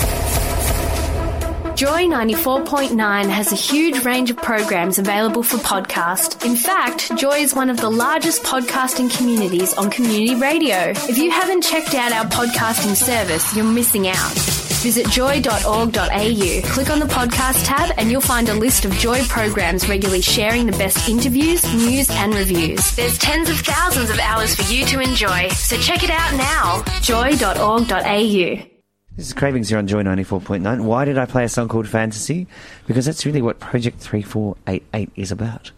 [1.76, 6.42] Joy 94.9 has a huge range of programs available for podcast.
[6.42, 10.94] In fact, Joy is one of the largest podcasting communities on community radio.
[10.96, 14.32] If you haven't checked out our podcasting service, you're missing out.
[14.80, 19.86] Visit joy.org.au, click on the podcast tab, and you'll find a list of Joy programs
[19.86, 22.96] regularly sharing the best interviews, news, and reviews.
[22.96, 26.84] There's tens of thousands of hours for you to enjoy, so check it out now.
[27.02, 28.75] joy.org.au.
[29.16, 30.82] This is Cravings here on Joy 94.9.
[30.82, 32.46] Why did I play a song called Fantasy?
[32.86, 35.70] Because that's really what Projekt 3488 is about.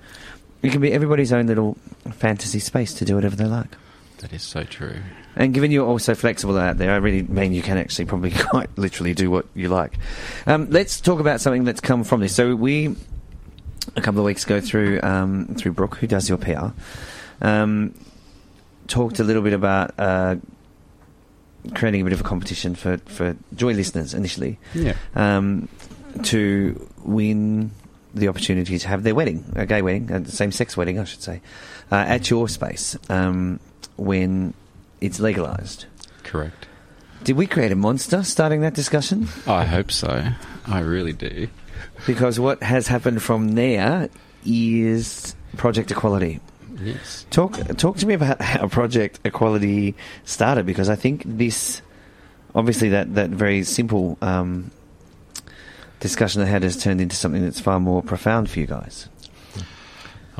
[0.60, 1.76] It can be everybody's own little
[2.10, 3.76] fantasy space to do whatever they like.
[4.18, 4.96] That is so true.
[5.36, 8.76] And given you're also flexible out there, I really mean you can actually probably quite
[8.76, 9.96] literally do what you like.
[10.48, 12.34] Um, let's talk about something that's come from this.
[12.34, 12.96] So we,
[13.94, 16.70] a couple of weeks ago, through um, through Brooke, who does your PR,
[17.40, 17.94] um,
[18.88, 20.34] talked a little bit about uh,
[21.74, 24.94] creating a bit of a competition for, for Joy listeners initially Yeah.
[25.14, 25.68] um,
[26.24, 27.70] to win
[28.14, 31.40] the opportunity to have their wedding, a gay wedding, a same-sex wedding, I should say,
[31.92, 33.60] uh, at your space um,
[33.96, 34.54] when
[35.00, 35.84] it's legalised.
[36.24, 36.66] Correct.
[37.24, 39.28] Did we create a monster starting that discussion?
[39.46, 40.28] I hope so.
[40.66, 41.48] I really do.
[42.06, 44.08] Because what has happened from there
[44.46, 46.40] is Project Equality.
[46.82, 47.26] Yes.
[47.30, 51.82] Talk talk to me about how Project Equality started because I think this
[52.54, 54.70] obviously that that very simple um,
[56.00, 59.08] discussion I had has turned into something that's far more profound for you guys.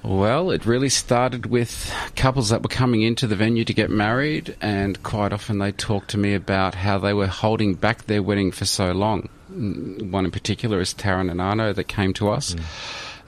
[0.04, 4.56] Well, it really started with couples that were coming into the venue to get married,
[4.60, 8.52] and quite often they talked to me about how they were holding back their wedding
[8.52, 9.28] for so long.
[9.52, 12.54] Mm, One in particular is Taran and Arno that came to us.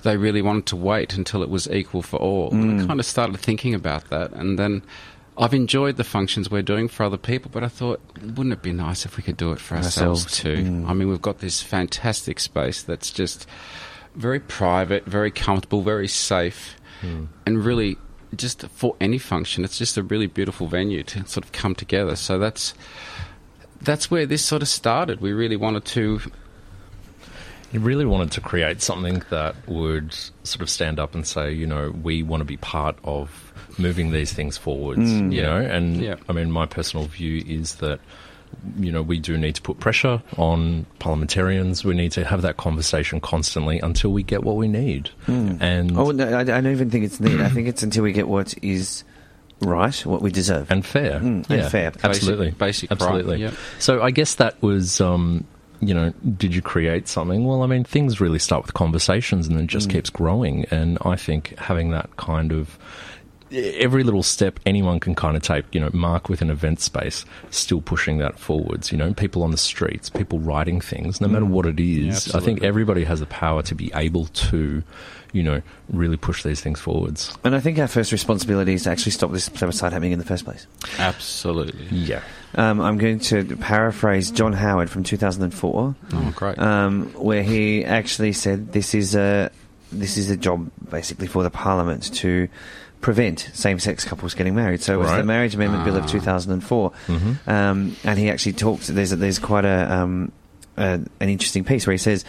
[0.02, 2.50] They really wanted to wait until it was equal for all.
[2.52, 2.86] And I mm.
[2.86, 4.82] kind of started thinking about that, and then
[5.38, 8.72] I've enjoyed the functions we're doing for other people, but I thought, wouldn't it be
[8.72, 10.38] nice if we could do it for ourselves, Ourselves.
[10.38, 10.56] too?
[10.56, 10.88] Mm.
[10.88, 13.46] I mean, we've got this fantastic space that's just
[14.14, 17.28] very private, very comfortable, very safe, mm.
[17.46, 17.96] and really
[18.36, 22.16] just for any function, it's just a really beautiful venue to sort of come together.
[22.16, 22.74] So that's
[23.80, 25.20] that's where this sort of started.
[25.20, 26.20] We really wanted to
[27.70, 31.66] He really wanted to create something that would sort of stand up and say, you
[31.66, 35.56] know, we want to be part of moving these things forwards, you know.
[35.56, 36.16] And Yeah.
[36.28, 38.00] I mean, my personal view is that,
[38.78, 41.84] you know, we do need to put pressure on parliamentarians.
[41.84, 45.10] We need to have that conversation constantly until we get what we need.
[45.28, 47.40] And Oh no, I, I don't even think it's need.
[47.40, 49.04] I think it's until we get what is
[49.60, 50.70] right, what we deserve.
[50.72, 51.92] and fair, Mm, and yeah, fair.
[52.02, 53.40] absolutely, basic right, absolutely.
[53.42, 53.54] yep.
[53.78, 55.44] So I guess that was, um,
[55.80, 57.46] you know, did you create something?
[57.46, 59.92] Well, I mean, things really start with conversations, and then just Mm.
[59.92, 60.66] keeps growing.
[60.70, 62.78] And I think having that kind of
[63.52, 67.24] every little step anyone can kind of take, you know, mark with an event space,
[67.50, 68.92] still pushing that forwards.
[68.92, 72.32] You know, people on the streets, people writing things, no matter what it is.
[72.32, 74.84] I think everybody has the power to be able to,
[75.32, 75.62] you know,
[75.92, 77.36] really push these things forwards.
[77.44, 80.24] and I think our first responsibility is to actually stop this plebiscite happening in the
[80.24, 80.66] first place.
[80.98, 81.86] absolutely.
[81.96, 82.22] Yeah.
[82.56, 85.94] Um, I'm going to paraphrase John Howard from 2004.
[86.12, 86.58] Oh, great.
[86.58, 89.50] um, where he actually said this is a
[89.92, 92.48] this is a job basically for the parliament to
[93.00, 94.82] prevent same-sex couples getting married.
[94.82, 96.92] So it was the Marriage Amendment Bill of 2004,
[97.46, 98.86] um, and he actually talked.
[98.88, 100.32] There's there's quite a, um,
[100.76, 102.24] a an interesting piece where he says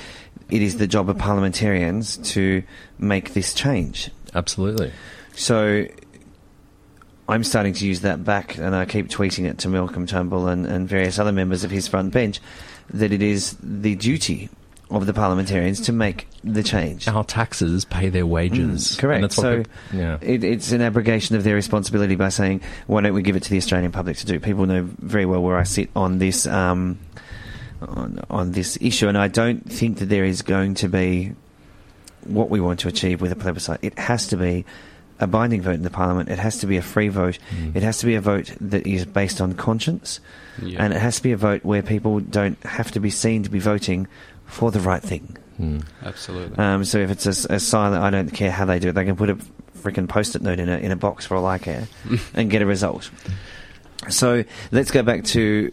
[0.52, 2.62] it is the job of parliamentarians to
[3.00, 4.12] make this change.
[4.36, 4.92] Absolutely.
[5.34, 5.88] So
[7.28, 10.66] I'm starting to use that back, and I keep tweeting it to Malcolm Turnbull and,
[10.66, 12.40] and various other members of his front bench
[12.90, 14.50] that it is the duty
[14.90, 17.08] of the parliamentarians to make the change.
[17.08, 18.90] Our taxes pay their wages.
[18.90, 19.16] Mm, correct.
[19.16, 20.18] And that's what so yeah.
[20.22, 23.50] it, it's an abrogation of their responsibility by saying, why don't we give it to
[23.50, 24.40] the Australian public to do?
[24.40, 27.00] People know very well where I sit on this um,
[27.82, 31.34] on, on this issue, and I don't think that there is going to be
[32.26, 33.80] what we want to achieve with a plebiscite.
[33.82, 34.66] It has to be
[35.20, 36.30] a binding vote in the parliament.
[36.30, 37.38] It has to be a free vote.
[37.74, 40.20] It has to be a vote that is based on conscience,
[40.62, 40.84] Yeah.
[40.84, 43.50] and it has to be a vote where people don't have to be seen to
[43.50, 44.08] be voting
[44.46, 45.38] for the right thing.
[46.04, 46.58] Absolutely.
[46.58, 48.94] Um, so if it's a, s- a silent, I don't care how they do it.
[48.94, 49.36] They can put a
[49.78, 51.88] freaking post-it note in a in a box for all I care,
[52.34, 53.12] and get a result.
[54.10, 55.72] So let's go back to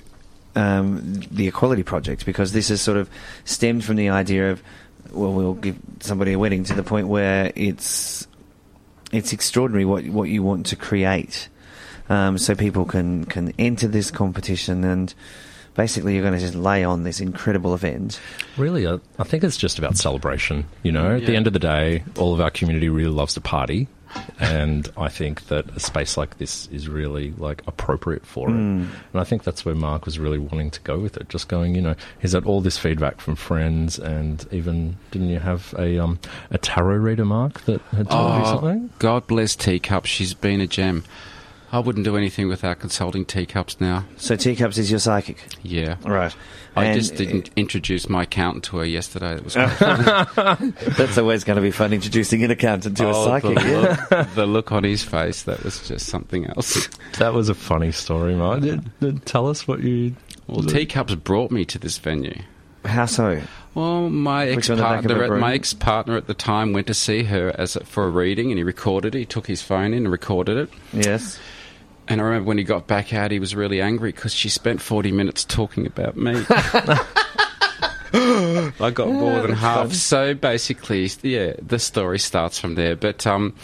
[0.55, 3.09] um, the Equality Projekt because this has sort of
[3.45, 4.63] stemmed from the idea of
[5.11, 8.27] well, we'll give somebody a wedding to the point where it's
[9.13, 11.49] it's extraordinary what what you want to create,
[12.09, 15.15] um, so people can can enter this competition and.
[15.75, 18.19] Basically, you're going to just lay on this incredible event.
[18.57, 20.65] Really, I, I think it's just about celebration.
[20.83, 23.41] You know, at the end of the day, all of our community really loves to
[23.41, 23.87] party,
[24.41, 28.55] and I think that a space like this is really like appropriate for it.
[28.55, 31.29] And I think that's where Mark was really wanting to go with it.
[31.29, 35.39] Just going, you know, he's had all this feedback from friends, and even didn't you
[35.41, 36.19] have a um
[36.51, 38.91] a tarot reader, Mark, that had told you something?
[38.93, 40.07] Oh, God bless Teacup.
[40.07, 41.05] She's been a gem.
[41.71, 44.05] I wouldn't do anything without consulting Teacups now.
[44.17, 45.97] So, Teacups is your psychic, Yeah.
[46.05, 46.35] right?
[46.75, 49.35] I And just didn't introduce my accountant to her yesterday.
[49.35, 53.25] It was quite That's always going to be fun introducing an accountant to a Oh,
[53.27, 53.57] psychic.
[53.59, 54.17] The yeah.
[54.19, 56.89] look, the look on his face, that was just something else.
[57.19, 58.61] That was a funny story, Mark.
[58.61, 60.15] Did, did- tell us what you.
[60.47, 62.41] Well, Teacups brought me to this venue.
[62.85, 63.43] How so?
[63.75, 66.33] Well, my ex you on the back of a partner, my ex partner at the
[66.35, 69.19] time, went to see her as a, for a reading, and he recorded it.
[69.19, 70.71] He took his phone in and recorded it.
[70.93, 71.39] Yes.
[72.09, 74.81] And I remember when he got back out, he was really angry because she spent
[74.81, 76.45] forty minutes talking about me.
[78.15, 79.93] I got more than half.
[79.93, 82.97] So basically, yeah, the story starts from there.
[82.97, 83.55] But um,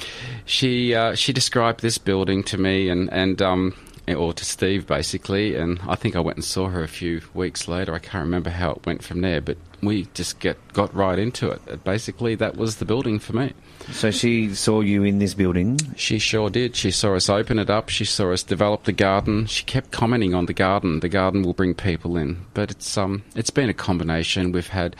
[0.44, 3.74] she uh, she described this building to me and and um,
[4.06, 7.68] or to Steve basically, and I think I went and saw her a few weeks
[7.68, 7.94] later.
[7.94, 11.50] I can't remember how it went from there, but we just get got right into
[11.50, 11.84] it.
[11.84, 13.52] Basically, that was the building for me.
[13.92, 15.78] So she saw you in this building.
[15.96, 16.74] She sure did.
[16.74, 17.88] She saw us open it up.
[17.88, 19.46] She saw us develop the garden.
[19.46, 21.00] She kept commenting on the garden.
[21.00, 24.52] The garden will bring people in, but it's um it's been a combination.
[24.52, 24.96] We've had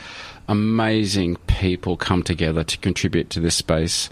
[0.47, 4.09] amazing people come together to contribute to this space.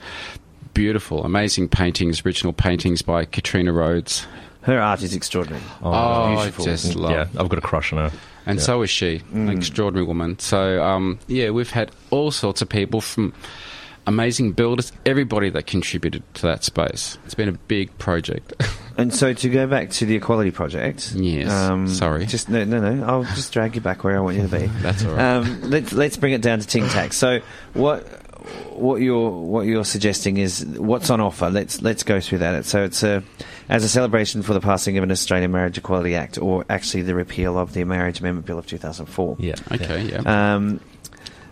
[0.73, 4.25] Beautiful, amazing paintings, original paintings by Katrina Rhodes.
[4.63, 5.63] Her art is extraordinary.
[5.83, 6.65] Oh, I beautiful.
[6.65, 7.11] just love.
[7.11, 8.17] Yeah, I've got a crush on her.
[8.45, 8.65] And Yeah.
[8.65, 10.37] so is she, an extraordinary woman.
[10.39, 13.33] So, um, yeah, we've had all sorts of people from
[14.05, 17.17] amazing builders, everybody that contributed to that space.
[17.25, 18.53] It's been a big project.
[18.95, 21.13] And so to go back to the Equality Projekt.
[21.15, 22.27] Yes, sorry.
[22.27, 23.03] Just no, no, no.
[23.03, 24.67] I'll just drag you back where I want you to be.
[24.83, 25.37] That's all right.
[25.37, 27.11] Um, let's let's bring it down to Ting Tac.
[27.13, 27.39] So
[27.73, 28.01] what
[28.69, 31.49] what you're what you're suggesting is what's on offer.
[31.49, 32.65] Let's let's go through that.
[32.65, 33.23] So it's a
[33.69, 37.15] as a celebration for the passing of an Australian Marriage Equality Act, or actually the
[37.15, 39.37] repeal of the Marriage Amendment Bill of 2004.
[39.39, 39.55] Yeah.
[39.71, 40.55] okay, yeah.
[40.55, 40.79] Um,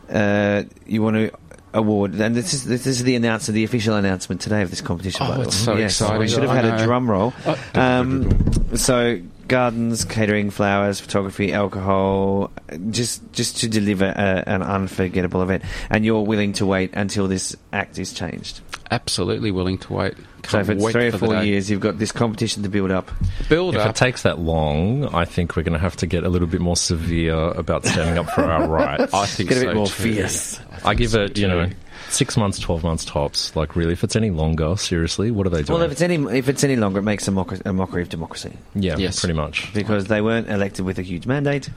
[0.09, 1.31] uh, you want to
[1.73, 5.25] award, and this is this is the announcement, the official announcement today of this competition.
[5.29, 6.19] Oh, it's so yes, exciting.
[6.19, 7.33] We should have had a drum roll.
[7.45, 7.59] Oh.
[7.75, 12.49] Um, so gardens, catering, flowers, photography, alcohol,
[12.89, 15.63] just just to deliver a, an unforgettable event.
[15.89, 18.61] And you're willing to wait until this act is changed.
[18.89, 20.15] Absolutely willing to wait.
[20.17, 20.23] So
[20.57, 23.11] Can't if it's wait three or four years, you've got this competition to build up.
[23.47, 23.89] build If up.
[23.91, 26.61] it takes that long, I think we're going to have to get a little bit
[26.61, 29.13] more severe about standing up for our rights.
[29.13, 29.93] I think Get a so bit more too.
[29.93, 30.59] fierce.
[30.83, 31.75] I give so it, you know, too.
[32.09, 33.55] Six months, twelve months tops.
[33.55, 35.79] Like, really, if it's any longer, seriously, what are they doing?
[35.79, 38.09] Well, if it's any if it's any longer, it makes a, mock- a mockery of
[38.09, 39.19] democracy yeah, Yes.
[39.19, 39.73] pretty much.
[39.73, 41.69] because they weren't elected with a huge mandate.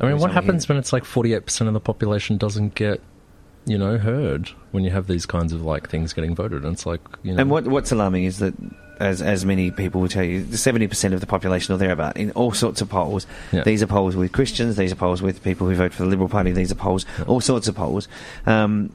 [0.00, 0.74] I mean, what on happens here?
[0.74, 3.00] when it's like forty-eight percent of the population doesn't get,
[3.66, 6.62] you know, heard when you have these kinds of like things getting voted?
[6.64, 8.54] And it's like, you know, And what what's alarming is that,
[9.00, 12.30] as as many people will tell you, seventy percent of the population or thereabout in
[12.32, 13.26] all sorts of polls.
[13.50, 13.64] Yeah.
[13.64, 14.76] These are polls with Christians.
[14.76, 16.52] These are polls with people who vote for the Liberal Party.
[16.52, 18.06] These are polls, all sorts of polls.
[18.46, 18.92] Um,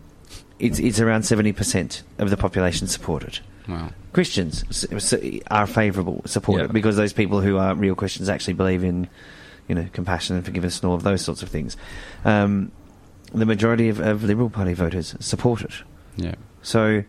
[0.60, 3.40] it's it's around seventy percent of the population supported.
[3.68, 3.92] Wow.
[4.12, 4.86] Christians
[5.50, 6.72] are favourable, supported Yeah.
[6.74, 9.08] because those people who are real Christians actually believe in,
[9.68, 11.78] you know, compassion and forgiveness and all of those sorts of things.
[12.26, 12.72] Um,
[13.34, 15.72] the majority of, of Liberal Party voters support it.
[16.18, 16.36] Yeah.
[16.62, 17.04] So,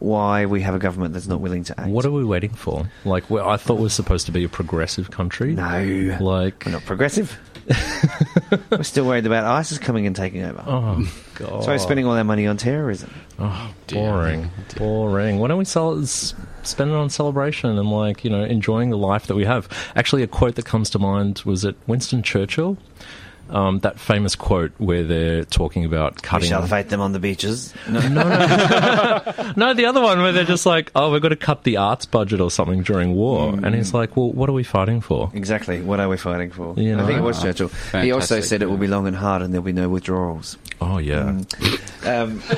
[0.00, 1.90] why we have a government that's not willing to act.
[1.90, 2.90] What are we waiting for?
[3.04, 5.54] Like, we I thought we're supposed to be a progressive country.
[5.54, 7.38] no, Like, we're not progressive.
[8.70, 10.62] we're still worried about ISIS coming and taking over.
[10.66, 13.12] oh god, So we're spending all our money on terrorism.
[13.38, 15.38] Oh, boring, boring.
[15.38, 19.26] Why don't we sell, spend it on celebration and like you know enjoying the life
[19.28, 19.68] that we have?
[19.94, 22.76] Actually, a quote that comes to mind was it Winston Churchill.
[23.50, 26.46] Um, that famous quote where they're talking about cutting.
[26.46, 26.48] We cutting.
[26.48, 27.74] shall fight them on the beaches.
[27.88, 29.52] No, No, no.
[29.56, 32.06] no, the other one where they're just like, oh, we've got to cut the arts
[32.06, 35.30] budget or something during war, and he's like, well, what are we fighting for?
[35.34, 35.80] exactly.
[35.80, 36.74] What are we fighting for?
[36.76, 37.22] You I think it know.
[37.24, 37.68] was Churchill.
[37.92, 40.56] He also Fantastic, said it will be long and hard, and there'll be no withdrawals.
[40.80, 41.38] Oh yeah,
[42.06, 42.42] Um,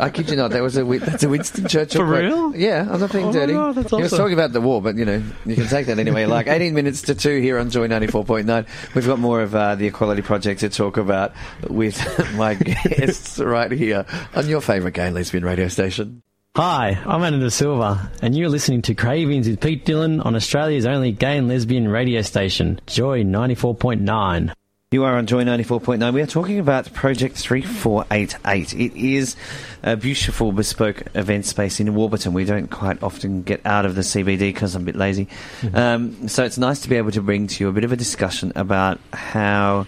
[0.00, 2.02] I kid you not, that was a that's a Winston Churchill.
[2.02, 2.24] For quote.
[2.24, 2.56] real?
[2.56, 3.52] Yeah, I'm not being Oh, dirty.
[3.54, 5.98] no, that's He was talking about the war, but you know you can take that
[5.98, 6.26] anyway.
[6.26, 8.66] Like 18 minutes to two here on Joy 94.9.
[8.94, 11.32] We've got more of uh, the Equality Projekt to talk about
[11.68, 11.98] with
[12.34, 16.22] my guests right here on your favourite gay and lesbian radio station.
[16.54, 20.84] Hi, I'm Anna De Silva, and you're listening to Cravings with Pete Dillon on Australia's
[20.84, 24.52] only gay and lesbian radio station, Joy 94.9.
[24.92, 26.12] You are on Joy 94.9.
[26.12, 28.74] We are talking about Projekt 3488.
[28.74, 29.36] It is
[29.82, 32.34] a beautiful bespoke event space in Warburton.
[32.34, 35.28] We don't quite often get out of the CBD because I'm a bit lazy.
[35.72, 37.96] Um, so it's nice to be able to bring to you a bit of a
[37.96, 39.86] discussion about how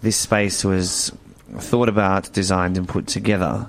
[0.00, 1.12] this space was
[1.58, 3.68] thought about, designed, and put together.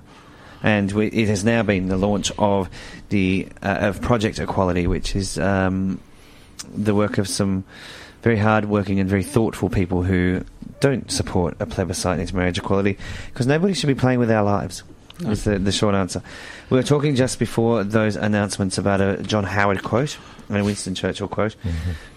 [0.63, 2.69] And we, it has now been the launch of
[3.09, 5.99] the uh, of Project Equality, which is um,
[6.73, 7.65] the work of some
[8.21, 10.43] very hard-working and very thoughtful people who
[10.79, 14.83] don't support a plebiscite into marriage equality because nobody should be playing with our lives.
[15.21, 16.21] Is the, the short answer.
[16.69, 20.15] We were talking just before those announcements about a John Howard quote
[20.47, 21.55] and a Winston Churchill quote.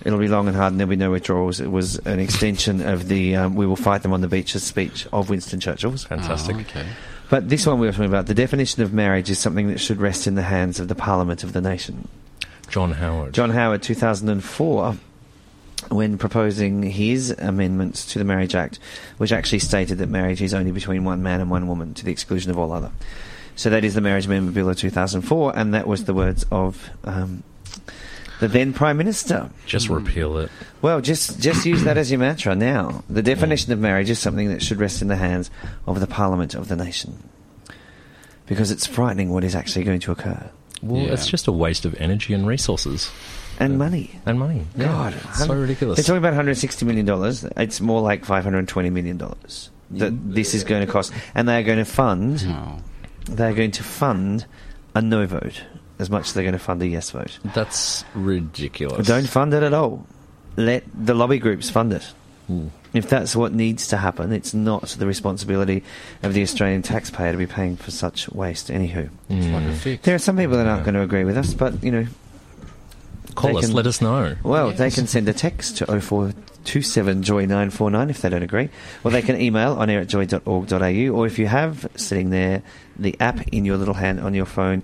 [0.05, 1.61] It'll be long and hard, and there'll be no withdrawals.
[1.61, 5.07] It was an extension of the um, "We will fight them on the beaches" speech
[5.15, 6.05] of Winston Churchill's.
[6.05, 6.57] fantastic.
[6.57, 6.87] Oh, okay.
[7.31, 9.99] But this one we were talking about, the definition of marriage is something that should
[9.99, 12.07] rest in the hands of the Parliament of the nation.
[12.69, 13.33] John Howard.
[13.33, 14.97] John Howard, 2004,
[15.89, 18.79] when proposing his amendments to the Marriage Act,
[19.19, 22.13] which actually stated that marriage is only between one man and one woman to the
[22.13, 22.91] exclusion of all other.
[23.57, 26.89] So that is the Marriage Amendment Bill of 2004, and that was the words of
[27.05, 27.43] um,
[28.41, 29.51] the then Prime Minister.
[29.67, 30.51] Just repeal it.
[30.81, 33.03] Well, just just use that as your mantra now.
[33.11, 35.51] The definition of marriage is something that should rest in the hands
[35.87, 37.23] of the Parliament of the nation.
[38.47, 40.51] Because it's frightening what is actually going to occur.
[40.83, 41.13] Well, Yeah.
[41.13, 43.11] it's just a waste of energy and resources
[43.61, 44.19] And money.
[44.27, 44.65] and money.
[44.77, 44.87] Yeah.
[44.87, 45.97] God, so ridiculous.
[45.97, 47.45] They're talking about 160 million dollars.
[47.57, 51.63] It's more like 520 million dollars that this is going to cost, and they are
[51.65, 52.45] going to fund.
[52.47, 52.79] Oh.
[53.27, 54.47] They are going to fund
[54.95, 55.63] a no vote
[55.99, 57.39] as much as they're going to fund a yes vote.
[57.55, 59.07] That's ridiculous.
[59.07, 60.07] Don't fund it at all.
[60.57, 62.03] Let the lobby groups fund it.
[62.47, 62.69] Hmm.
[62.93, 65.85] If that's what needs to happen, it's not the responsibility
[66.25, 68.69] of the Australian taxpayer to be paying for such waste.
[68.69, 70.05] Anywho, It's like a fix.
[70.05, 72.07] there are some people that aren't going to agree with us, but you know,
[73.35, 73.67] Call they us.
[73.67, 74.37] can- Let us know.
[74.43, 78.69] Well, they can send a text to 0427 Joy 949 if they don't agree,
[79.05, 82.63] or they can email on air at joy.org.au, or if you have sitting there
[82.99, 84.83] the app in your little hand on your phone,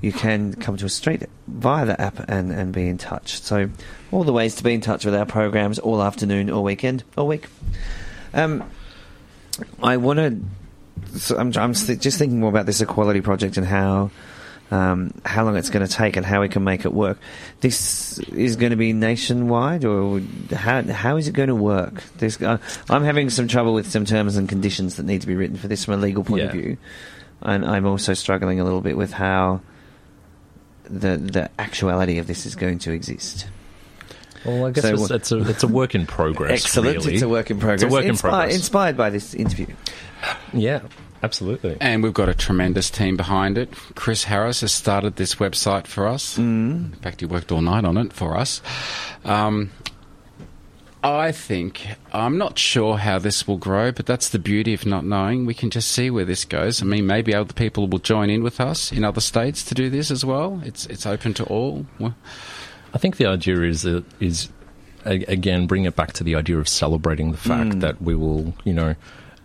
[0.00, 3.40] you can come to us straight via the app and, and be in touch.
[3.40, 3.68] So,
[4.12, 7.26] all the ways to be in touch with our programs all afternoon, all weekend, all
[7.26, 7.46] week.
[8.32, 8.64] Um,
[9.82, 10.38] I want to.
[11.18, 14.10] So I'm, I'm just thinking more about this equality project and how
[14.70, 17.18] um, how long it's going to take and how we can make it work.
[17.60, 20.20] This is going to be nationwide, or
[20.54, 22.02] how how is it going to work?
[22.18, 22.58] There's, uh,
[22.90, 25.68] I'm having some trouble with some terms and conditions that need to be written for
[25.68, 26.76] this from a legal point of view,
[27.42, 29.60] and I'm also struggling a little bit with how
[30.84, 33.46] the the actuality of this is going to exist.
[34.44, 36.64] Well, I guess So it's, it's a it's a work in progress.
[36.64, 36.98] Excellent!
[36.98, 37.14] really.
[37.14, 37.82] It's a work in progress.
[37.82, 38.54] It's a work in Inspired- progress.
[38.54, 39.66] Inspired by this interview.
[40.52, 40.80] Yeah,
[41.22, 41.76] absolutely.
[41.80, 43.72] And we've got a tremendous team behind it.
[43.94, 46.36] Chris Harris has started this website for us.
[46.38, 46.92] Mm.
[46.92, 48.60] In fact, he worked all night on it for us.
[49.24, 49.70] Um,
[51.02, 55.04] I think, I'm not sure how this will grow, but that's the beauty of not
[55.04, 55.46] knowing.
[55.46, 56.82] We can just see where this goes.
[56.82, 59.90] I mean, maybe other people will join in with us in other states to do
[59.90, 60.60] this as well.
[60.64, 61.86] It's, it's open to all.
[62.92, 64.48] I think the idea is that is
[65.06, 67.80] a- again bring it back to the idea of celebrating the fact Mm.
[67.80, 68.96] that we will, you know,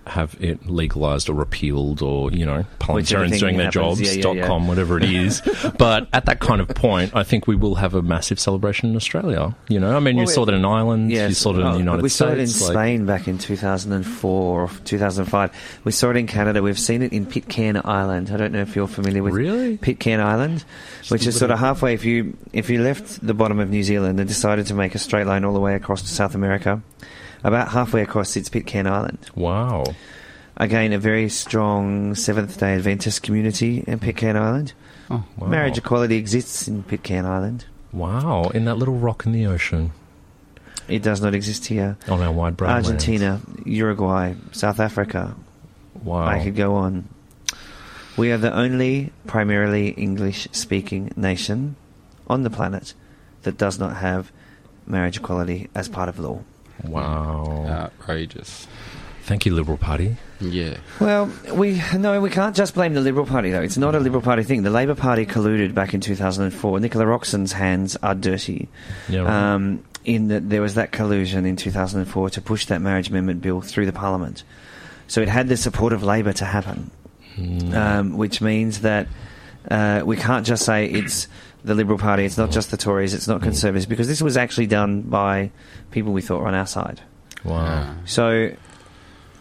[0.07, 3.99] have it legalized or repealed or you know parliamentarians doing their happens.
[3.99, 4.47] jobs Yeah, yeah, dot yeah.
[4.47, 5.41] com whatever it is.
[5.77, 8.95] but at that kind of point, I think we will have a massive celebration in
[8.95, 9.55] Australia.
[9.69, 11.63] You know, I mean, Well, you saw that in Ireland, you Yes, saw it in
[11.67, 12.03] oh, the United States.
[12.03, 12.17] we States.
[12.17, 15.51] saw it in like- Spain back in 2004 or 2005.
[15.83, 16.61] We saw it in Canada.
[16.61, 18.29] We've seen it in Pitcairn Island.
[18.31, 19.77] I don't know if you're familiar with Really?
[19.77, 20.65] Pitcairn Island,
[21.09, 21.93] which is sort of halfway.
[21.93, 24.99] If you if you left the bottom of New Zealand and decided to make a
[24.99, 26.81] straight line all the way across to South America,
[27.43, 29.19] about halfway across sits Pitcairn Island.
[29.35, 29.83] Wow.
[30.57, 34.73] Again, a very strong Seventh Day Adventist community in Pitcairn Island.
[35.09, 35.47] Oh, wow.
[35.47, 37.65] Marriage equality exists in Pitcairn Island.
[37.91, 39.91] Wow, in that little rock in the ocean
[40.87, 41.95] It does not exist here.
[42.07, 42.87] on our wide brown lands.
[42.89, 45.35] Argentina, Uruguay, South Africa.
[46.03, 46.25] Wow.
[46.25, 47.07] I could go on.
[48.17, 51.75] We are the only primarily English speaking nation
[52.27, 52.93] on the planet
[53.43, 54.31] that does not have
[54.87, 56.41] marriage equality as part of law.
[56.83, 57.65] Wow.
[57.67, 58.67] Outrageous.
[59.23, 60.17] Thank you, Liberal Party.
[60.41, 60.77] Yeah.
[60.99, 63.61] Well, we no, we can't just blame the Liberal Party though.
[63.61, 64.63] It's not a Liberal Party thing.
[64.63, 66.79] The Labor Party colluded back in 2004.
[66.81, 68.67] Nicola Roxon's hands are dirty.
[69.07, 69.53] Yeah, right.
[69.53, 73.61] Um, in that there was that collusion in 2004 to push that marriage amendment bill
[73.61, 74.43] through the Parliament.
[75.07, 76.91] So it had the support of Labor to happen,
[77.35, 77.73] Hmm.
[77.73, 79.07] um, which means that
[79.71, 81.29] uh, we can't just say it's
[81.63, 82.25] the Liberal Party.
[82.25, 83.13] It's not just the Tories.
[83.13, 83.45] It's not Hmm.
[83.45, 85.51] Conservatives because this was actually done by
[85.91, 87.01] people we thought were on our side.
[87.43, 87.95] Wow.
[88.05, 88.51] So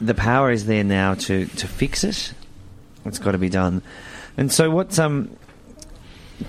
[0.00, 2.34] the power is there now to, to fix it.
[3.04, 3.82] It's got to be done.
[4.36, 5.36] And so, what's um,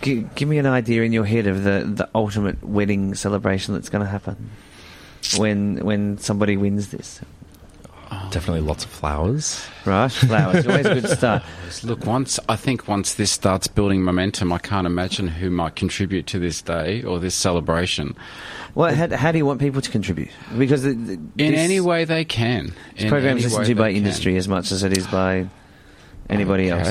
[0.02, 3.90] g- give me an idea in your head of the, the ultimate wedding celebration that's
[3.90, 4.50] going to happen
[5.38, 7.20] when when somebody wins this.
[8.32, 9.66] Definitely lots of flowers.
[9.86, 11.44] Right, flowers always a good start.
[11.84, 16.26] Look, once I think once this starts building momentum, I can't imagine who might contribute
[16.28, 18.16] to this day or this celebration
[18.76, 20.30] Well, how, how do you want people to contribute?
[20.58, 22.74] Because the, the, in any way they can.
[22.94, 23.98] this In program is any listened to by they can.
[24.06, 25.48] industry as much as it is by
[26.30, 26.88] anybody else.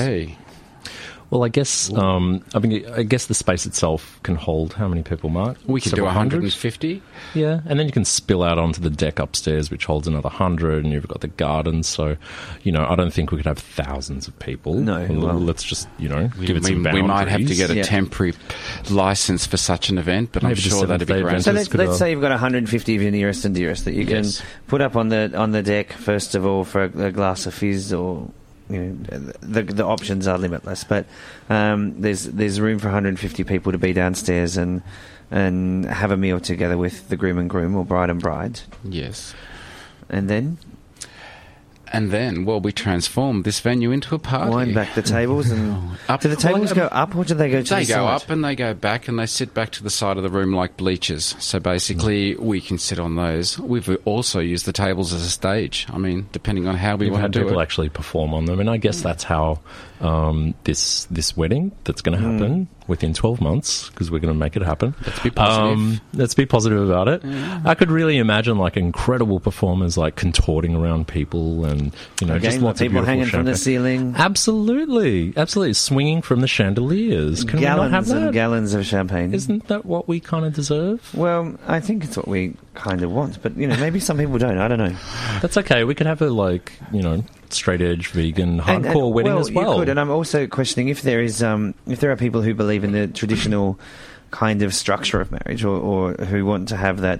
[1.33, 1.39] Okay.
[1.39, 5.01] Well, I guess um, I mean, I guess the space itself can hold how many
[5.01, 5.57] people, Mark?
[5.65, 7.01] We could do 150.
[7.33, 10.83] Yeah, and then you can spill out onto the deck upstairs, which holds another hundred,
[10.83, 11.81] and you've got the garden.
[11.81, 12.17] So,
[12.61, 14.75] you know, I don't think we could have thousands of people.
[14.75, 17.45] No, L- well- let's just you know We, give it we- some we might have
[17.47, 17.83] to get a Yeah.
[17.83, 18.33] temporary
[18.91, 21.39] license for such an event, but Maybe I'm sure that'd be Seventh-day.
[21.39, 23.93] So let's, could, let's uh, say you've got 150 of your nearest and dearest that
[23.93, 24.41] you can Yes.
[24.67, 27.53] put up on the on the deck first of all for a, a glass of
[27.53, 28.29] fizz or
[28.73, 31.05] you know the the options are limitless but
[31.49, 34.81] um, there's there's room for 150 people to be downstairs and
[35.31, 39.33] and have a meal together with the groom and groom or bride and bride Yes.
[40.09, 40.57] and then
[41.93, 44.49] And then, well, we transform this venue into a party.
[44.49, 45.73] wind back the tables and
[46.09, 47.93] oh, Up- do the tables well, go up or do they go to They the
[47.93, 48.15] go side?
[48.23, 50.53] up and they go back and they sit back to the side of the room
[50.53, 51.35] like bleachers.
[51.37, 52.39] So basically, mm.
[52.39, 53.59] we can sit on those.
[53.59, 55.85] We've also used the tables as a stage.
[55.91, 57.63] I mean, depending on how we We've want had to do people it.
[57.63, 59.59] actually perform on them, and I guess that's how
[60.03, 64.37] um, this this wedding that's going to happen within twelve months because we're going to
[64.39, 64.93] make it happen.
[65.05, 65.77] Let's be positive.
[65.77, 67.23] Um, let's be positive about it.
[67.65, 72.57] I could really imagine like incredible performers like contorting around people, and you know, just
[72.57, 73.55] Again, lots of people hanging from the champagne.
[73.55, 77.43] ceiling Absolutely, absolutely, swinging from the chandeliers.
[77.45, 80.53] Can we not have gallons and gallons of champagne Isn't that what we kind of
[80.53, 81.13] deserve?
[81.15, 84.37] well I think it's what we kind of want but you know maybe some people
[84.37, 84.95] don't I don't know
[85.41, 85.83] That's okay.
[85.85, 87.23] We could have a like you know
[87.53, 89.73] straight edge vegan hardcore And- and- wedding well, as well.
[89.73, 92.53] You could, and I'm also questioning if there is um, if there are people who
[92.53, 93.79] believe in the traditional
[94.31, 97.19] kind of structure of marriage, or, or who want to have that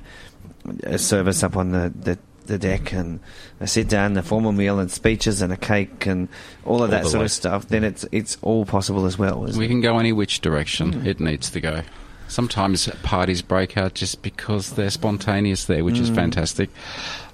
[0.88, 2.18] uh, service up on the, the,
[2.48, 3.20] the deck and
[3.60, 6.28] a sit down, a formal meal, and speeches and a cake and
[6.66, 7.68] all of All that the sort like- of stuff.
[7.68, 9.46] Then it's it's all possible as well.
[9.46, 9.70] Isn't We it?
[9.70, 11.08] can go any which direction Hmm.
[11.08, 11.82] it needs to go.
[12.30, 16.16] Sometimes parties break out just because they're spontaneous there, which is Hmm.
[16.16, 16.70] fantastic.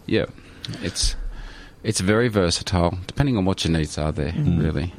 [0.07, 0.25] Yeah,
[0.83, 1.15] it's
[1.83, 4.11] it's very versatile, depending on what your needs are.
[4.11, 4.59] There, Hmm.
[4.59, 4.93] really.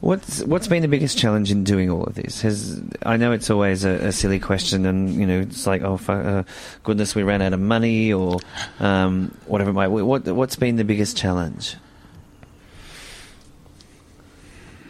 [0.00, 2.42] What's what's been the biggest challenge in doing all of this?
[2.42, 5.96] Has I know it's always a, a silly question, and you know it's like oh
[5.96, 6.42] fu- uh,
[6.82, 8.38] goodness, we ran out of money, or
[8.80, 9.88] um, whatever it might.
[9.88, 10.02] be.
[10.02, 11.76] What what's been the biggest challenge?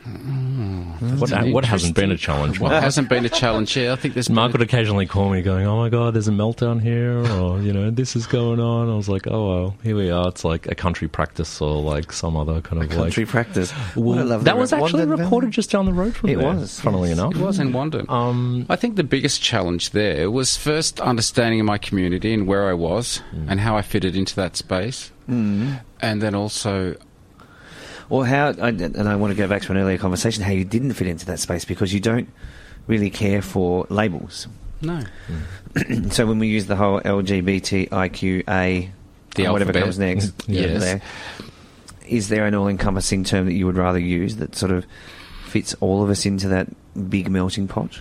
[0.05, 2.61] What what hasn't been a challenge?
[2.61, 3.77] What hasn't been a challenge?
[3.77, 6.15] Yeah, I think there's been Mark a- would occasionally call me going, "Oh my god,
[6.15, 9.49] there's a meltdown here," or you know, "This is going on." I was like, "Oh
[9.49, 12.89] well, here we are." It's like a country practice or like some other kind of
[12.91, 13.31] like Country like.
[13.33, 13.73] practice.
[13.97, 15.53] Well, a that was actually Wandin recorded Valley.
[15.53, 16.47] just down the road from It there.
[16.55, 17.19] was, funnily yes.
[17.19, 17.35] enough.
[17.35, 18.09] It was in Wandin.
[18.11, 22.75] Um, I think the biggest challenge there was first understanding my community and where I
[22.75, 25.11] was and how I fitted into that space.
[25.31, 25.81] Mm.
[26.01, 26.97] And then also,
[28.11, 28.49] Or how?
[28.51, 30.43] And I want to go back to an earlier conversation.
[30.45, 32.29] How you didn't fit into that space because you don't
[32.87, 34.47] really care for labels.
[34.83, 35.03] no.
[35.75, 36.13] Mm.
[36.13, 38.89] So when we use the whole LGBTIQA,
[39.35, 39.83] The or whatever alphabet.
[39.83, 40.81] comes next, Yes.
[40.83, 41.01] there,
[42.07, 44.85] is there an all-encompassing term that you would rather use that sort of
[45.47, 46.69] fits all of us into that
[47.11, 47.99] big melting pot?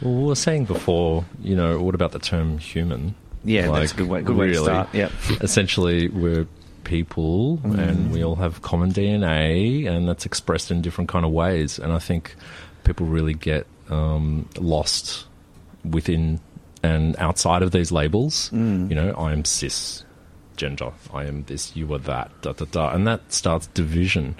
[0.00, 3.14] well, we were saying before, you know, what about the term human?
[3.44, 4.88] Yeah, that's a good way, good way to start.
[4.94, 5.10] Yep.
[5.40, 6.46] Essentially, we're
[6.88, 11.78] people and we all have common DNA, and that's expressed in different kind of ways.
[11.78, 12.34] And I think
[12.84, 15.26] people really get um, lost
[15.84, 16.40] within
[16.82, 18.50] and outside of these labels.
[18.88, 20.04] You know, I am cis
[20.56, 20.92] gender.
[21.12, 21.74] I am this.
[21.76, 22.30] You are that.
[22.42, 22.90] Da da da.
[22.90, 24.34] And that starts division.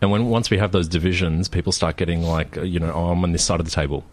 [0.00, 3.24] And when once we have those divisions, people start getting like, you know, oh, I'm
[3.24, 4.04] on this side of the table.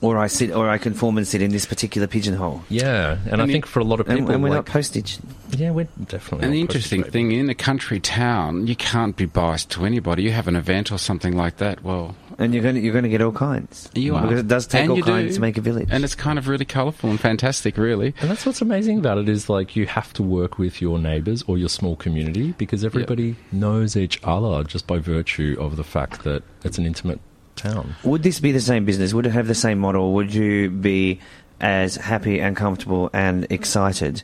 [0.00, 2.62] Or I sit, or I conform and sit in this particular pigeonhole.
[2.68, 5.18] Yeah, and, I you- think for a lot of people, and we're like, not postage.
[5.56, 6.44] yeah, we're definitely.
[6.46, 10.22] And the interesting postage thing in a country town, you can't be biased to anybody.
[10.22, 11.82] You have an event or something like that.
[11.82, 13.90] Well, And you're going to, you're going to get all kinds.
[13.94, 14.22] you are.
[14.22, 15.10] Because it does take And all you do.
[15.10, 15.88] kinds to make a village.
[15.90, 18.14] and it's kind of really colourful and fantastic, really.
[18.20, 21.42] And that's what's amazing about it is like you have to work with your neighbours
[21.48, 26.22] or your small community because everybody knows each other just by virtue of the fact
[26.22, 27.18] that it's an intimate
[27.58, 27.94] town.
[28.04, 29.12] Would this be the same business?
[29.12, 30.14] Would it have the same model?
[30.14, 31.20] Would you be
[31.60, 34.22] as happy and comfortable and excited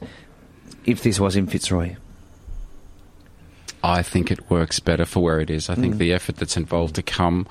[0.86, 1.96] if this was in Fitzroy?
[3.82, 5.68] I think it works better for where it is.
[5.68, 5.98] I think mm.
[5.98, 7.46] the effort that's involved to come,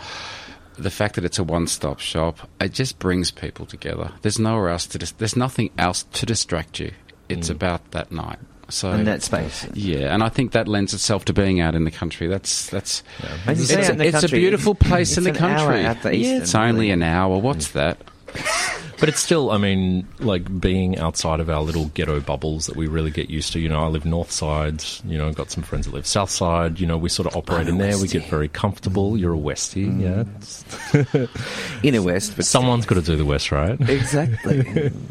[0.80, 4.12] the fact that it's a one-stop shop, it just brings people together.
[4.24, 4.98] There's nowhere else to.
[4.98, 6.92] Dis- there's nothing else to distract you.
[7.30, 7.56] It's mm.
[7.56, 8.40] about that night.
[8.70, 9.68] So In that space.
[9.74, 12.28] Yeah, and I think that lends itself to being out in the country.
[12.28, 13.04] That's that's.
[13.46, 15.46] And you say It's, out in the it's a beautiful place in the it's an
[15.46, 15.86] hour country.
[15.86, 16.92] at the yeah, it's only really.
[16.92, 17.38] an hour.
[17.38, 17.74] What's mm.
[17.74, 17.98] that?
[19.04, 22.88] But it's still, I mean, like being outside of our little ghetto bubbles that we
[22.88, 23.60] really get used to.
[23.60, 26.80] You know, I live north side, you know, got some friends that live south side.
[26.80, 27.98] You know, we sort of operate in there.
[27.98, 29.12] We get very comfortable.
[29.12, 29.20] Mm.
[29.20, 30.02] You're a Westie, mm.
[30.02, 31.12] yeah.
[31.12, 33.78] It's- Inner West, but Someone's got to do the West, right?
[33.90, 34.92] Exactly.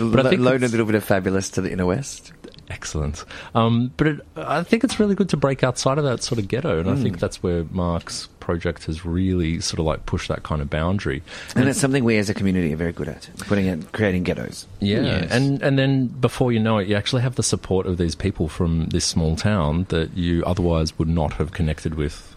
[0.00, 2.32] But I think load a little bit of fabulous to the inner west.
[2.68, 3.24] Excellent.
[3.54, 6.48] Um, but it, I think it's really good to break outside of that sort of
[6.48, 7.02] ghetto, and I Hmm.
[7.02, 11.22] think that's where Mark's project has really sort of like pushed that kind of boundary.
[11.54, 14.66] And it's something we as a community are very good at, putting it, creating ghettos.
[14.80, 15.30] Yeah, Yes.
[15.30, 18.48] and and then before you know it, you actually have the support of these people
[18.48, 22.34] from this small town that you otherwise would not have connected with.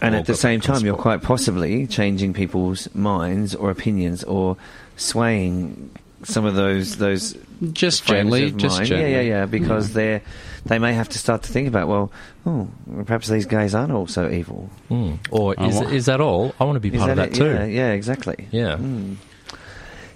[0.00, 4.56] And at the same time, you're quite possibly changing people's minds or opinions or
[4.96, 5.90] swaying
[6.22, 7.36] some of those those
[7.72, 8.88] Just gently, just mind.
[8.88, 9.10] gently.
[9.12, 9.46] Yeah, yeah, yeah.
[9.46, 10.22] Because they're
[10.66, 12.12] they may have to start to think about, well,
[12.46, 12.68] oh,
[13.06, 14.68] perhaps these guys aren't all so evil.
[14.88, 15.14] Hmm.
[15.30, 15.92] Or Oh, is, what?
[15.92, 16.54] is that all?
[16.60, 17.34] I want to be Is part of that it?
[17.34, 17.46] too.
[17.46, 18.48] Yeah, yeah, exactly.
[18.50, 18.76] Yeah.
[18.76, 19.16] Mm.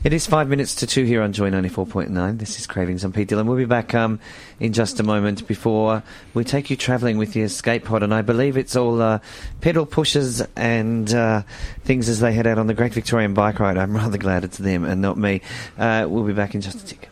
[0.05, 2.37] It is five minutes to two here on Joy 94.9.
[2.39, 3.47] This is Cravings on Pete Dillon.
[3.47, 4.19] We'll be back um,
[4.59, 6.03] in just a moment before
[6.35, 8.03] we take you travelling with the escape pod.
[8.03, 9.21] And I believe it's all uh,
[9.61, 11.43] pedal pushers and uh,
[11.85, 13.79] things as they head out on the Great Victorian Bike Ride.
[13.79, 15.41] I'm rather glad it's them and not me.
[15.79, 17.09] Uh, we'll be back in just a tick.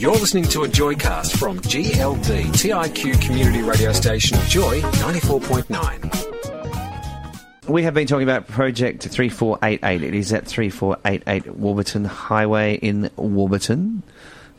[0.00, 7.68] You're listening to a Joycast from GLBTIQ community radio station Joy 94.9.
[7.68, 10.02] We have been talking about Projekt 3488.
[10.02, 14.02] It is at 3488 Warburton Highway in Warburton.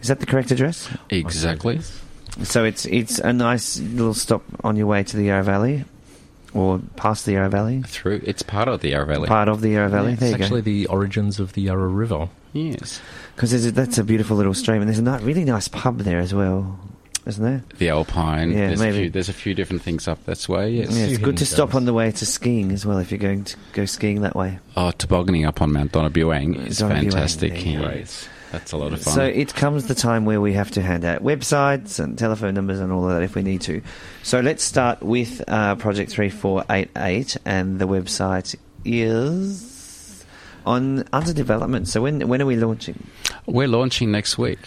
[0.01, 0.87] Is that the correct address?
[1.09, 1.79] Exactly.
[2.43, 5.85] So it's it's a nice little stop on your way to the Yarra Valley,
[6.53, 9.27] or past the Yarra Valley, Through it's part of the Yarra Valley.
[9.27, 10.11] part of the Yarra Valley.
[10.11, 10.65] Yeah, there It's you actually go.
[10.65, 12.29] the origins of the Yarra River.
[12.53, 13.01] Yes.
[13.35, 16.79] Because that's a beautiful little stream, and there's a really nice pub there as well,
[17.25, 17.63] isn't there?
[17.77, 18.51] The Alpine.
[18.51, 18.97] Yeah, there's, maybe.
[18.97, 20.71] A few, there's a few different things up that way.
[20.71, 20.91] Yes.
[20.91, 23.17] Yeah, it's good to hidden stop on the way to skiing as well if you're
[23.19, 24.59] going to go skiing that way.
[24.75, 27.53] Oh, tobogganing up on Mount Donna Buang is Donna Buang, fantastic.
[27.53, 28.03] there you go.
[28.51, 29.13] That's a lot of fun.
[29.13, 32.81] So it comes the time where we have to hand out websites and telephone numbers
[32.81, 33.81] and all of that if we need to.
[34.23, 39.70] So let's start with uh, Projekt 3488, and the website is
[40.65, 41.87] on under development.
[41.87, 43.07] So when when are we launching?
[43.45, 44.59] We're launching next week.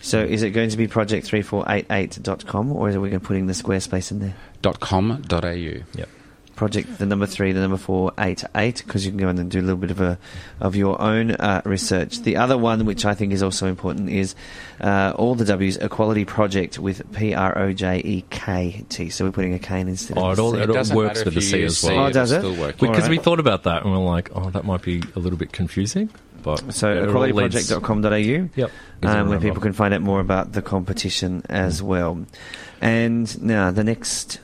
[0.00, 3.54] So is it going to be project3488.com or are we going to put in the
[3.54, 4.34] Squarespace in there?
[4.80, 5.48] .com.au.
[5.48, 6.08] Yep.
[6.56, 9.50] Project the number three, the number four, eight eight, because you can go in and
[9.50, 10.18] do a little bit of a
[10.58, 12.20] of your own uh, research.
[12.22, 14.34] The other one, which I think is also important, is
[14.80, 19.10] uh, all the W's Equality Projekt with P R O J E K T.
[19.10, 20.58] So we're putting a K in instead Oh, of it a all, C.
[20.60, 22.06] it all works matter with the you C as well.
[22.06, 22.52] Oh, does it'll it?
[22.54, 22.82] Still work.
[22.82, 23.10] All Because right.
[23.10, 26.08] we thought about that and we're like, oh, that might be a little bit confusing.
[26.42, 28.70] But So it all leads- equalityproject.com.au, Yep.
[29.02, 32.24] Is um, where people can find out more about the competition as well.
[32.80, 34.40] And now the next.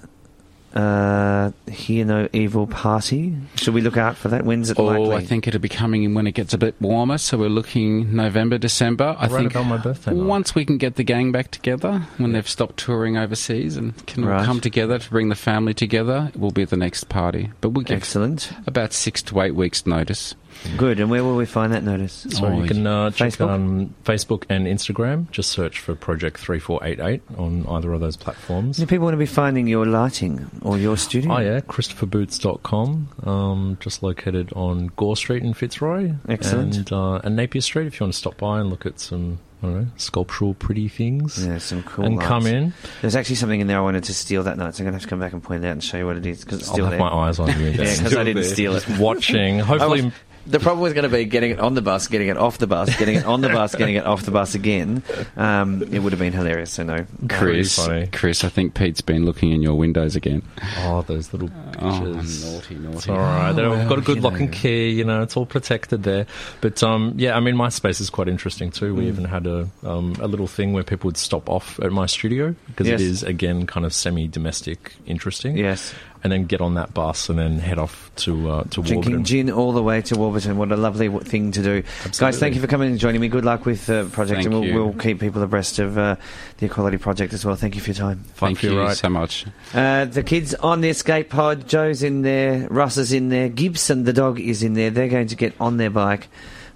[0.74, 3.36] Uh, hear no evil party.
[3.56, 4.44] Should we look out for that?
[4.44, 5.14] When's it Oh, likely?
[5.16, 7.18] I think it'll be coming in when it gets a bit warmer.
[7.18, 9.14] So we're looking November, December.
[9.18, 10.26] I Right think about my birthday month.
[10.28, 14.24] once we can get the gang back together, when they've stopped touring overseas and can
[14.24, 14.46] all Right.
[14.46, 17.50] come together to bring the family together, it will be the next party.
[17.60, 18.50] But we'll give Excellent.
[18.66, 20.34] about six to eight weeks' notice.
[20.76, 21.00] Good.
[21.00, 22.26] And where will we find that notice?
[22.30, 23.48] So Oh, you can uh, check Facebook?
[23.48, 25.30] on Facebook and Instagram.
[25.30, 28.76] Just search for Projekt 3488 on either of those platforms.
[28.78, 31.34] Do people want to be finding your lighting or your studio?
[31.34, 36.12] Oh, yeah, ChristopherBoots.com, um, just located on Gore Street in Fitzroy.
[36.28, 36.76] Excellent.
[36.76, 39.38] And, uh, and Napier Street if you want to stop by and look at some,
[39.62, 41.44] I don't know, sculptural pretty things.
[41.44, 42.72] Yeah, some cool and come in.
[43.00, 44.96] There's actually something in there I wanted to steal that night, so I'm going to
[44.98, 46.60] have to come back and point it out and show you what it is because
[46.60, 47.00] it's I'll still have there.
[47.00, 47.66] my eyes on you.
[47.70, 48.86] yeah, because I didn't steal it.
[48.98, 49.58] Watching.
[49.60, 50.12] Hopefully,
[50.46, 52.66] the problem was going to be getting it on the bus, getting it off the
[52.66, 55.02] bus, getting it on the bus, getting it off the bus again.
[55.36, 56.72] Um, it would have been hilarious.
[56.72, 58.06] So no, Chris, funny.
[58.08, 60.42] Chris, I think Pete's been looking in your windows again.
[60.78, 62.44] Oh, those little Oh, pictures.
[62.44, 62.96] naughty, naughty.
[62.96, 63.52] It's all right.
[63.52, 64.90] They've got a good lock and key.
[64.90, 66.26] You know, it's all protected there.
[66.60, 68.92] But um, yeah, I mean, my space is quite interesting too.
[68.94, 68.96] Mm.
[68.96, 72.06] We even had a um, a little thing where people would stop off at my
[72.06, 73.00] studio because Yes.
[73.00, 75.56] it is again kind of semi-domestic, interesting.
[75.56, 75.94] Yes.
[76.24, 79.24] And then get on that bus and then head off to uh, to Drinking Warburton.
[79.24, 80.56] gin all the way to Warburton.
[80.56, 81.82] What a lovely thing to do.
[82.16, 83.26] Guys, thank you for coming and joining me.
[83.26, 86.14] Good luck with the project, Thank and we'll, we'll keep people abreast of uh,
[86.58, 87.56] the Equality Projekt as well.
[87.56, 88.22] Thank you for your time.
[88.34, 88.96] Thank for you your ride.
[88.96, 89.46] so much.
[89.74, 91.66] Uh, the kids on the escape pod.
[91.66, 92.68] Joe's in there.
[92.68, 93.48] Russ is in there.
[93.48, 94.90] Gibson, the dog, is in there.
[94.90, 96.28] They're going to get on their bike.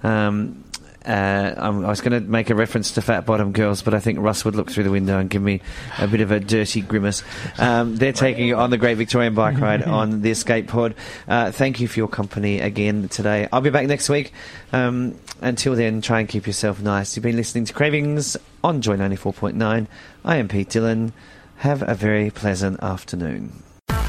[0.02, 0.64] Um,
[1.06, 4.00] uh, I'm, I was going to make a reference to Fat Bottom Girls, but I
[4.00, 5.60] think Russ would look through the window and give me
[5.98, 7.22] a bit of a dirty grimace.
[7.58, 10.94] Um, they're taking you on the Great Victorian Bike Ride on the Escape Pod.
[11.28, 13.48] Uh, thank you for your company again today.
[13.52, 14.32] I'll be back next week.
[14.72, 17.16] Um, until then, try and keep yourself nice.
[17.16, 19.86] You've been listening to Cravings on Joy 94.9.
[20.24, 21.12] I am Pete Dillon.
[21.58, 23.62] Have a very pleasant afternoon.
[23.86, 24.02] Thanks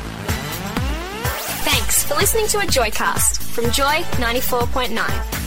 [2.05, 5.46] for listening to a Joycast from Joy 94.9.